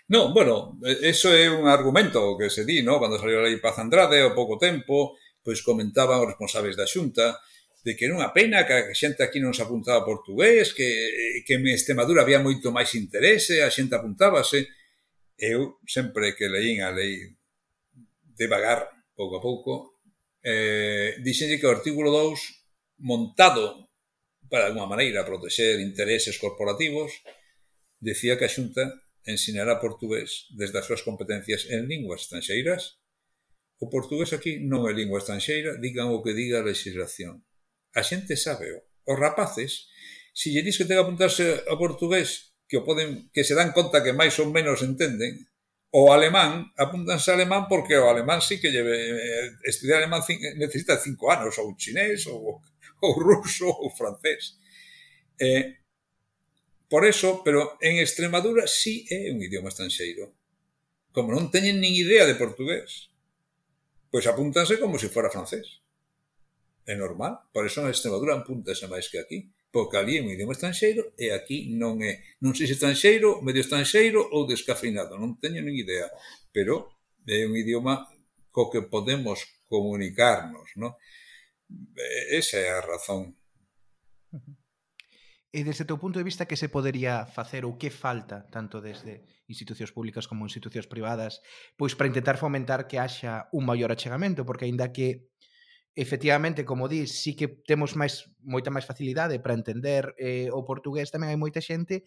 No, 0.10 0.34
bueno, 0.34 0.82
eso 1.06 1.30
é 1.30 1.54
un 1.54 1.70
argumento 1.70 2.34
que 2.34 2.50
se 2.50 2.66
di, 2.66 2.82
¿no? 2.82 2.98
Cando 2.98 3.22
saliu 3.22 3.38
a 3.38 3.46
lei 3.46 3.62
Paz 3.62 3.78
Andrade 3.78 4.18
ao 4.26 4.34
pouco 4.34 4.58
tempo, 4.58 5.14
pois 5.46 5.62
comentaban 5.62 6.18
os 6.18 6.34
responsables 6.34 6.74
da 6.74 6.90
Xunta 6.90 7.38
de 7.86 7.94
que 7.94 8.10
era 8.10 8.18
unha 8.18 8.34
pena 8.34 8.66
que 8.66 8.74
a 8.74 8.96
xente 8.98 9.22
aquí 9.22 9.38
non 9.38 9.54
se 9.54 9.62
apuntaba 9.62 10.02
portugués, 10.02 10.74
que, 10.74 10.90
que 11.46 11.62
en 11.62 11.70
Extremadura 11.70 12.26
había 12.26 12.42
moito 12.42 12.74
máis 12.74 12.96
interese, 12.98 13.62
a 13.62 13.70
xente 13.70 13.94
apuntábase, 13.94 14.72
eu 15.38 15.80
sempre 15.88 16.36
que 16.36 16.48
leín 16.48 16.82
a 16.82 16.92
lei 16.92 17.38
devagar, 18.38 18.90
pouco 19.16 19.38
a 19.38 19.42
pouco, 19.42 19.72
eh, 20.44 21.18
dixenlle 21.24 21.60
que 21.60 21.68
o 21.68 21.76
artículo 21.76 22.12
2 22.12 22.40
montado 23.00 23.90
para 24.54 24.68
alguma 24.68 24.86
maneira 24.86 25.26
proteger 25.26 25.80
intereses 25.80 26.38
corporativos, 26.38 27.12
decía 28.00 28.38
que 28.38 28.46
a 28.46 28.54
Xunta 28.54 28.86
ensinará 29.26 29.80
portugués 29.80 30.46
desde 30.54 30.78
as 30.78 30.86
súas 30.86 31.02
competencias 31.02 31.66
en 31.74 31.90
linguas 31.90 32.30
estranxeiras. 32.30 33.02
O 33.82 33.90
portugués 33.90 34.30
aquí 34.30 34.62
non 34.62 34.86
é 34.86 34.94
lingua 34.94 35.24
estranxeira, 35.24 35.80
digan 35.82 36.14
o 36.14 36.22
que 36.22 36.38
diga 36.38 36.62
a 36.62 36.68
legislación. 36.68 37.42
A 37.98 38.06
xente 38.06 38.38
sabe. 38.38 38.70
Os 39.10 39.18
rapaces, 39.18 39.90
se 40.38 40.54
lle 40.54 40.62
dis 40.62 40.78
que 40.78 40.86
ten 40.86 41.02
que 41.02 41.04
apuntarse 41.04 41.66
ao 41.66 41.82
portugués 41.82 42.53
que 42.74 42.82
o 42.82 42.88
poden 42.90 43.30
que 43.30 43.46
se 43.46 43.54
dan 43.54 43.70
conta 43.70 44.02
que 44.02 44.18
máis 44.18 44.34
ou 44.42 44.50
menos 44.50 44.82
entenden, 44.82 45.46
o 45.94 46.10
alemán, 46.10 46.74
apúntanse 46.74 47.30
a 47.30 47.38
alemán 47.38 47.70
porque 47.70 47.94
o 47.94 48.10
alemán 48.10 48.42
sí 48.42 48.58
que 48.58 48.74
lleve, 48.74 48.98
eh, 48.98 49.54
estudiar 49.62 50.02
alemán 50.02 50.26
necesita 50.58 50.98
cinco 50.98 51.30
anos, 51.30 51.54
ou 51.62 51.78
chinés, 51.78 52.26
ou, 52.26 52.66
ou 53.06 53.12
ruso, 53.14 53.70
ou 53.70 53.94
francés. 53.94 54.58
Eh, 55.38 55.86
por 56.90 57.06
eso, 57.06 57.46
pero 57.46 57.78
en 57.78 58.02
Extremadura 58.02 58.66
sí 58.66 59.06
é 59.06 59.30
un 59.30 59.38
idioma 59.38 59.70
estranxeiro. 59.70 60.34
Como 61.14 61.30
non 61.30 61.54
teñen 61.54 61.78
nin 61.78 61.94
idea 61.94 62.26
de 62.26 62.42
portugués, 62.42 63.14
pois 64.10 64.26
apúntanse 64.26 64.82
como 64.82 64.98
se 64.98 65.14
fora 65.14 65.30
francés. 65.30 65.86
É 66.90 66.98
normal, 66.98 67.38
por 67.54 67.70
eso 67.70 67.86
en 67.86 67.94
Extremadura 67.94 68.34
apúntase 68.34 68.90
máis 68.90 69.14
que 69.14 69.22
aquí 69.22 69.54
porque 69.74 69.98
ali 69.98 70.18
é 70.18 70.22
un 70.22 70.30
idioma 70.30 70.54
estranxeiro 70.54 71.18
e 71.18 71.34
aquí 71.34 71.74
non 71.74 71.98
é. 72.06 72.22
Non 72.46 72.54
sei 72.54 72.70
se 72.70 72.78
estranxeiro, 72.78 73.42
medio 73.42 73.66
estranxeiro 73.66 74.22
ou 74.22 74.46
descafeinado, 74.46 75.18
non 75.18 75.42
teño 75.42 75.66
nin 75.66 75.74
idea, 75.74 76.14
pero 76.54 76.94
é 77.26 77.42
un 77.50 77.58
idioma 77.58 78.06
co 78.54 78.70
que 78.70 78.86
podemos 78.86 79.42
comunicarnos, 79.66 80.78
non? 80.78 80.94
Esa 82.30 82.62
é 82.62 82.70
a 82.70 82.86
razón. 82.86 83.34
E 85.50 85.66
desde 85.66 85.90
teu 85.90 85.98
punto 85.98 86.22
de 86.22 86.28
vista 86.30 86.46
que 86.46 86.58
se 86.58 86.70
podería 86.70 87.26
facer 87.26 87.66
ou 87.66 87.74
que 87.74 87.90
falta 87.90 88.46
tanto 88.54 88.78
desde 88.78 89.26
institucións 89.50 89.90
públicas 89.90 90.30
como 90.30 90.46
institucións 90.46 90.86
privadas 90.86 91.42
pois 91.78 91.98
para 91.98 92.10
intentar 92.10 92.38
fomentar 92.38 92.86
que 92.86 93.02
haxa 93.02 93.50
un 93.50 93.66
maior 93.66 93.90
achegamento 93.90 94.46
porque 94.46 94.70
aínda 94.70 94.94
que 94.94 95.33
efectivamente, 95.96 96.66
como 96.66 96.88
dis, 96.88 97.12
sí 97.22 97.36
que 97.36 97.48
temos 97.48 97.96
máis 97.96 98.30
moita 98.42 98.74
máis 98.74 98.86
facilidade 98.86 99.38
para 99.38 99.54
entender 99.54 100.18
eh, 100.18 100.50
o 100.50 100.66
portugués, 100.66 101.14
tamén 101.14 101.30
hai 101.30 101.40
moita 101.40 101.62
xente 101.62 102.04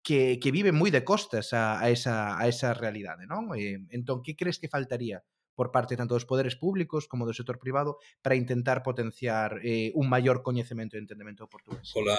que, 0.00 0.38
que 0.38 0.54
vive 0.54 0.72
moi 0.72 0.88
de 0.88 1.04
costas 1.04 1.52
a, 1.52 1.76
a, 1.82 1.90
esa, 1.90 2.38
a 2.38 2.46
esa 2.48 2.72
realidade, 2.72 3.26
non? 3.28 3.52
Eh, 3.58 3.82
entón, 3.92 4.22
que 4.24 4.38
crees 4.38 4.56
que 4.56 4.72
faltaría 4.72 5.20
por 5.56 5.72
parte 5.72 5.96
tanto 5.96 6.14
dos 6.14 6.28
poderes 6.28 6.54
públicos 6.54 7.08
como 7.08 7.24
do 7.24 7.32
sector 7.32 7.58
privado 7.58 7.98
para 8.20 8.36
intentar 8.36 8.84
potenciar 8.84 9.58
eh, 9.64 9.90
un 9.96 10.06
maior 10.06 10.44
coñecemento 10.44 10.94
e 10.94 11.02
entendemento 11.02 11.48
do 11.48 11.50
portugués? 11.50 11.90
Pola 11.90 12.16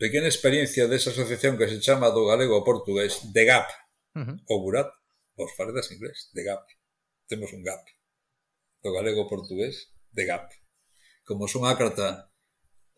pequena 0.00 0.26
experiencia 0.26 0.88
desa 0.88 1.12
asociación 1.12 1.60
que 1.60 1.68
se 1.68 1.78
chama 1.78 2.10
do 2.10 2.26
galego 2.26 2.58
ao 2.58 2.66
portugués, 2.66 3.28
de 3.30 3.44
GAP, 3.44 3.68
uh 4.16 4.24
-huh. 4.24 4.36
o 4.48 4.54
Burat, 4.58 4.90
os 5.36 5.52
faredas 5.54 5.92
inglés, 5.92 6.32
de 6.32 6.42
GAP. 6.42 6.64
Temos 7.28 7.52
un 7.52 7.62
GAP 7.62 7.84
do 8.82 8.90
galego 8.90 9.22
ao 9.22 9.30
portugués 9.30 9.91
de 10.12 10.24
Gap. 10.28 10.48
Como 11.24 11.48
son 11.48 11.64
ácrata 11.66 12.30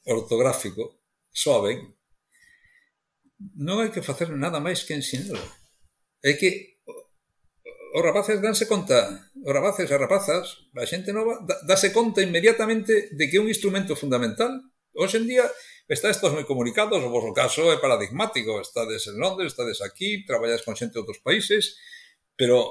ortográfico, 0.05 1.01
soben, 1.31 1.95
non 3.59 3.83
hai 3.83 3.91
que 3.91 4.05
facer 4.05 4.31
nada 4.35 4.63
máis 4.63 4.87
que 4.87 4.95
ensinalo. 4.95 5.43
É 6.23 6.35
que 6.35 6.75
os 7.95 8.03
rapaces 8.03 8.43
danse 8.43 8.67
conta, 8.67 9.31
os 9.39 9.53
rapaces 9.55 9.87
e 9.87 9.97
rapazas, 9.97 10.67
a 10.75 10.83
xente 10.83 11.15
nova, 11.15 11.39
dase 11.63 11.95
conta 11.95 12.27
inmediatamente 12.27 13.15
de 13.15 13.25
que 13.31 13.39
é 13.39 13.43
un 13.43 13.47
instrumento 13.47 13.95
fundamental. 13.95 14.51
Hoxe 14.99 15.23
en 15.23 15.31
día, 15.31 15.47
estáis 15.87 16.19
todos 16.19 16.35
moi 16.35 16.43
comunicados, 16.43 16.99
o 16.99 17.13
vosso 17.15 17.31
caso 17.31 17.71
é 17.71 17.79
paradigmático, 17.79 18.59
estades 18.59 19.07
en 19.07 19.23
Londres, 19.23 19.55
estades 19.55 19.79
aquí, 19.79 20.27
traballas 20.27 20.67
con 20.67 20.75
xente 20.75 20.99
de 20.99 21.07
outros 21.07 21.23
países, 21.23 21.79
pero 22.35 22.67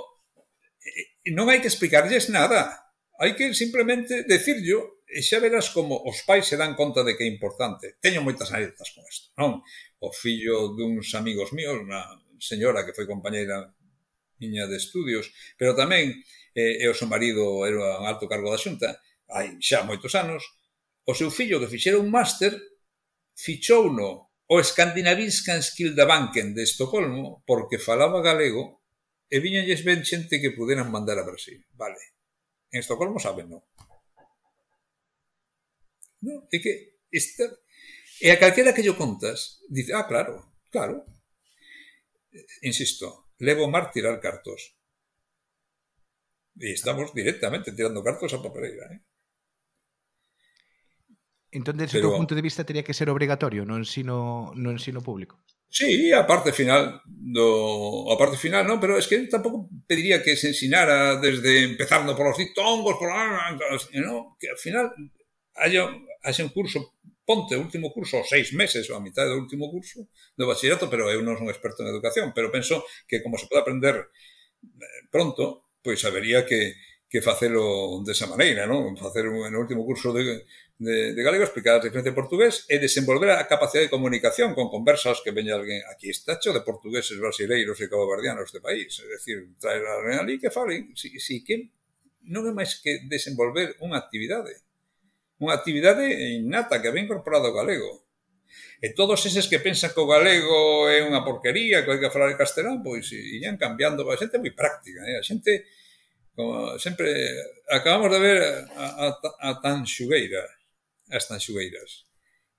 eh, 0.84 1.32
non 1.32 1.48
hai 1.48 1.64
que 1.64 1.72
explicarlles 1.72 2.28
nada 2.28 2.83
hai 3.24 3.40
que 3.40 3.56
simplemente 3.56 4.28
decirlo 4.28 5.00
e 5.08 5.24
xa 5.24 5.40
verás 5.40 5.72
como 5.72 5.96
os 6.04 6.28
pais 6.28 6.44
se 6.44 6.60
dan 6.60 6.76
conta 6.76 7.08
de 7.08 7.16
que 7.16 7.24
é 7.24 7.30
importante. 7.32 7.96
Teño 8.04 8.20
moitas 8.20 8.52
anécdotas 8.52 8.92
con 8.92 9.08
isto, 9.08 9.32
non? 9.40 9.64
O 10.04 10.12
fillo 10.12 10.76
duns 10.76 11.16
amigos 11.16 11.56
míos, 11.56 11.80
unha 11.80 12.04
señora 12.36 12.84
que 12.84 12.92
foi 12.92 13.08
compañeira 13.08 13.72
miña 14.44 14.68
de 14.68 14.76
estudios, 14.76 15.32
pero 15.56 15.72
tamén 15.72 16.12
eh, 16.52 16.84
e 16.84 16.86
o 16.92 16.98
seu 16.98 17.08
marido 17.08 17.64
era 17.64 18.04
un 18.04 18.06
alto 18.12 18.28
cargo 18.28 18.52
da 18.52 18.60
xunta, 18.60 19.00
hai 19.32 19.56
xa 19.64 19.88
moitos 19.88 20.12
anos, 20.20 20.44
o 21.08 21.16
seu 21.16 21.32
fillo 21.32 21.64
que 21.64 21.72
fixera 21.72 22.04
un 22.04 22.12
máster 22.12 22.60
fichou 23.40 23.88
no 23.88 24.34
o 24.52 24.60
Skandinaviskan 24.60 25.64
Skildabanken 25.64 26.52
de 26.52 26.68
Estocolmo 26.68 27.42
porque 27.48 27.80
falaba 27.80 28.20
galego 28.20 28.84
e 29.32 29.40
viñalles 29.40 29.82
ben 29.88 30.04
xente 30.04 30.44
que 30.44 30.52
puderan 30.52 30.92
mandar 30.92 31.18
a 31.18 31.26
Brasil. 31.26 31.64
Vale, 31.74 32.14
En 32.74 32.82
Estocolmo 32.82 33.22
saben, 33.22 33.54
non? 33.54 33.62
No, 36.26 36.50
é 36.50 36.58
que 36.58 36.98
esta... 37.14 37.46
E 38.18 38.34
a 38.34 38.42
calquera 38.42 38.74
que 38.74 38.82
yo 38.82 38.98
contas, 38.98 39.62
dice, 39.70 39.94
ah, 39.94 40.10
claro, 40.10 40.58
claro. 40.74 41.06
Insisto, 42.66 43.30
levo 43.38 43.70
mar 43.70 43.94
tirar 43.94 44.18
cartos. 44.18 44.74
E 46.58 46.74
estamos 46.74 47.14
directamente 47.14 47.78
tirando 47.78 48.02
cartos 48.02 48.34
a 48.34 48.42
papeleira, 48.42 48.90
eh? 48.90 49.06
Entón, 51.54 51.78
desde 51.78 52.02
o 52.02 52.10
teu 52.10 52.18
punto 52.18 52.34
de 52.34 52.42
vista, 52.42 52.66
teria 52.66 52.82
que 52.82 52.98
ser 52.98 53.14
obrigatorio 53.14 53.62
no 53.70 53.78
ensino, 53.78 54.50
no 54.58 54.74
ensino 54.74 55.06
público? 55.06 55.43
Sí, 55.78 56.14
a 56.14 56.28
parte 56.32 56.52
final 56.54 57.02
do 57.08 58.06
a 58.14 58.16
parte 58.22 58.38
final, 58.38 58.62
non, 58.70 58.78
pero 58.78 58.94
es 58.94 59.10
que 59.10 59.18
tampouco 59.26 59.66
pediría 59.90 60.22
que 60.22 60.38
se 60.38 60.54
ensinara 60.54 61.18
desde 61.18 61.66
empezando 61.66 62.14
por 62.14 62.30
os 62.30 62.38
ditongos, 62.38 62.96
por 63.02 63.10
no, 63.10 64.38
que 64.38 64.48
ao 64.54 64.60
final 64.66 64.86
haya, 65.58 65.90
haya 66.22 66.46
un 66.46 66.54
curso 66.54 66.94
ponte 67.26 67.58
o 67.58 67.64
último 67.66 67.90
curso, 67.90 68.22
ou 68.22 68.28
seis 68.34 68.54
meses, 68.54 68.86
ou 68.92 69.02
a 69.02 69.06
mitad 69.08 69.26
do 69.26 69.42
último 69.44 69.66
curso 69.74 70.06
do 70.38 70.46
bachillerato, 70.46 70.86
pero 70.94 71.10
eu 71.10 71.26
non 71.26 71.42
son 71.42 71.50
experto 71.50 71.82
en 71.82 71.90
educación, 71.90 72.38
pero 72.38 72.54
penso 72.54 72.86
que 73.10 73.26
como 73.26 73.42
se 73.42 73.50
pode 73.50 73.66
aprender 73.66 73.96
eh, 73.98 75.02
pronto, 75.10 75.74
pois 75.82 75.98
habería 76.06 76.46
que, 76.46 76.78
que 77.10 77.26
facelo 77.26 78.02
desa 78.06 78.30
maneira, 78.30 78.70
non? 78.70 78.94
Facer 78.94 79.26
un, 79.26 79.42
no 79.50 79.58
último 79.58 79.82
curso 79.90 80.14
de, 80.14 80.46
de, 80.80 81.14
de 81.14 81.22
galego 81.24 81.44
explicar 81.44 81.78
a 81.78 81.84
diferencia 81.84 82.12
de 82.12 82.18
portugués 82.18 82.66
e 82.66 82.82
desenvolver 82.82 83.32
a 83.32 83.46
capacidade 83.46 83.88
de 83.88 83.94
comunicación 83.94 84.58
con 84.58 84.74
conversas 84.74 85.22
que 85.22 85.30
veña 85.30 85.54
alguén 85.54 85.86
aquí 85.88 86.10
está 86.10 86.42
cho 86.42 86.50
de 86.50 86.66
portugueses 86.66 87.16
brasileiros 87.22 87.78
e 87.78 87.90
caboverdianos 87.90 88.50
de 88.50 88.60
país, 88.60 88.90
é 89.00 89.06
dicir, 89.14 89.54
traer 89.62 89.86
a 89.86 90.20
ali 90.20 90.42
que 90.42 90.50
falen, 90.50 90.92
si, 90.98 91.14
si 91.22 91.46
que 91.46 91.70
non 92.26 92.50
é 92.50 92.54
máis 92.56 92.82
que 92.82 93.06
desenvolver 93.06 93.78
unha 93.86 94.02
actividade, 94.02 94.66
unha 95.38 95.54
actividade 95.54 96.10
innata 96.10 96.82
que 96.82 96.90
ven 96.90 97.06
incorporado 97.06 97.52
o 97.52 97.56
galego. 97.56 98.04
E 98.84 98.92
todos 98.92 99.24
eses 99.24 99.48
que 99.48 99.64
pensan 99.64 99.96
que 99.96 100.04
o 100.04 100.10
galego 100.10 100.90
é 100.92 101.06
unha 101.06 101.24
porquería, 101.24 101.86
que 101.86 101.96
hai 101.96 102.02
que 102.02 102.12
falar 102.12 102.34
en 102.34 102.40
castelán, 102.40 102.84
pois 102.84 103.08
irían 103.14 103.56
cambiando, 103.56 104.04
a 104.10 104.20
xente 104.20 104.42
moi 104.42 104.52
práctica, 104.52 105.06
eh? 105.06 105.22
a 105.22 105.24
xente 105.24 105.70
como 106.34 106.82
sempre 106.82 107.14
acabamos 107.70 108.10
de 108.10 108.20
ver 108.20 108.40
a, 108.74 108.86
a, 109.06 109.08
a 109.38 109.50
Tan 109.62 109.86
Xugueira, 109.86 110.42
as 111.14 111.30
tanxueiras 111.30 112.10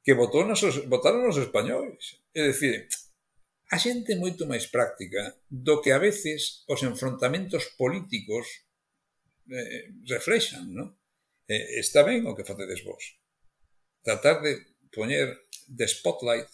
que 0.05 0.15
votou 0.15 0.45
nos, 0.45 0.61
votaron 0.87 1.27
os 1.27 1.41
españois. 1.41 2.21
É 2.37 2.53
dicir, 2.53 2.87
a 3.73 3.77
xente 3.81 4.13
é 4.13 4.17
moito 4.21 4.45
máis 4.47 4.69
práctica 4.69 5.35
do 5.49 5.81
que 5.81 5.91
a 5.91 5.99
veces 5.99 6.63
os 6.69 6.85
enfrontamentos 6.85 7.73
políticos 7.81 8.47
eh, 9.51 9.89
reflexan, 10.07 10.69
non? 10.71 10.93
Eh, 11.49 11.81
está 11.81 12.05
ben 12.05 12.29
o 12.29 12.37
que 12.37 12.45
facedes 12.45 12.85
vos. 12.85 13.17
Tratar 14.05 14.45
de 14.45 14.61
poñer 14.93 15.49
de 15.67 15.85
spotlight, 15.89 16.53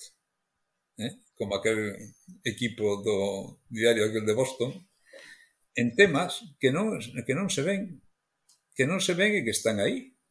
eh, 1.03 1.19
como 1.35 1.59
aquel 1.59 1.99
equipo 2.47 3.03
do 3.03 3.59
diario 3.67 4.07
aquel 4.07 4.23
de 4.23 4.39
Boston, 4.39 4.71
en 5.75 5.99
temas 5.99 6.47
que 6.63 6.71
non, 6.71 7.03
que 7.27 7.35
non 7.35 7.51
se 7.51 7.67
ven, 7.67 7.99
que 8.79 8.87
non 8.87 9.03
se 9.03 9.19
ven 9.19 9.35
e 9.35 9.43
que 9.43 9.51
están 9.51 9.83
aí 9.83 10.10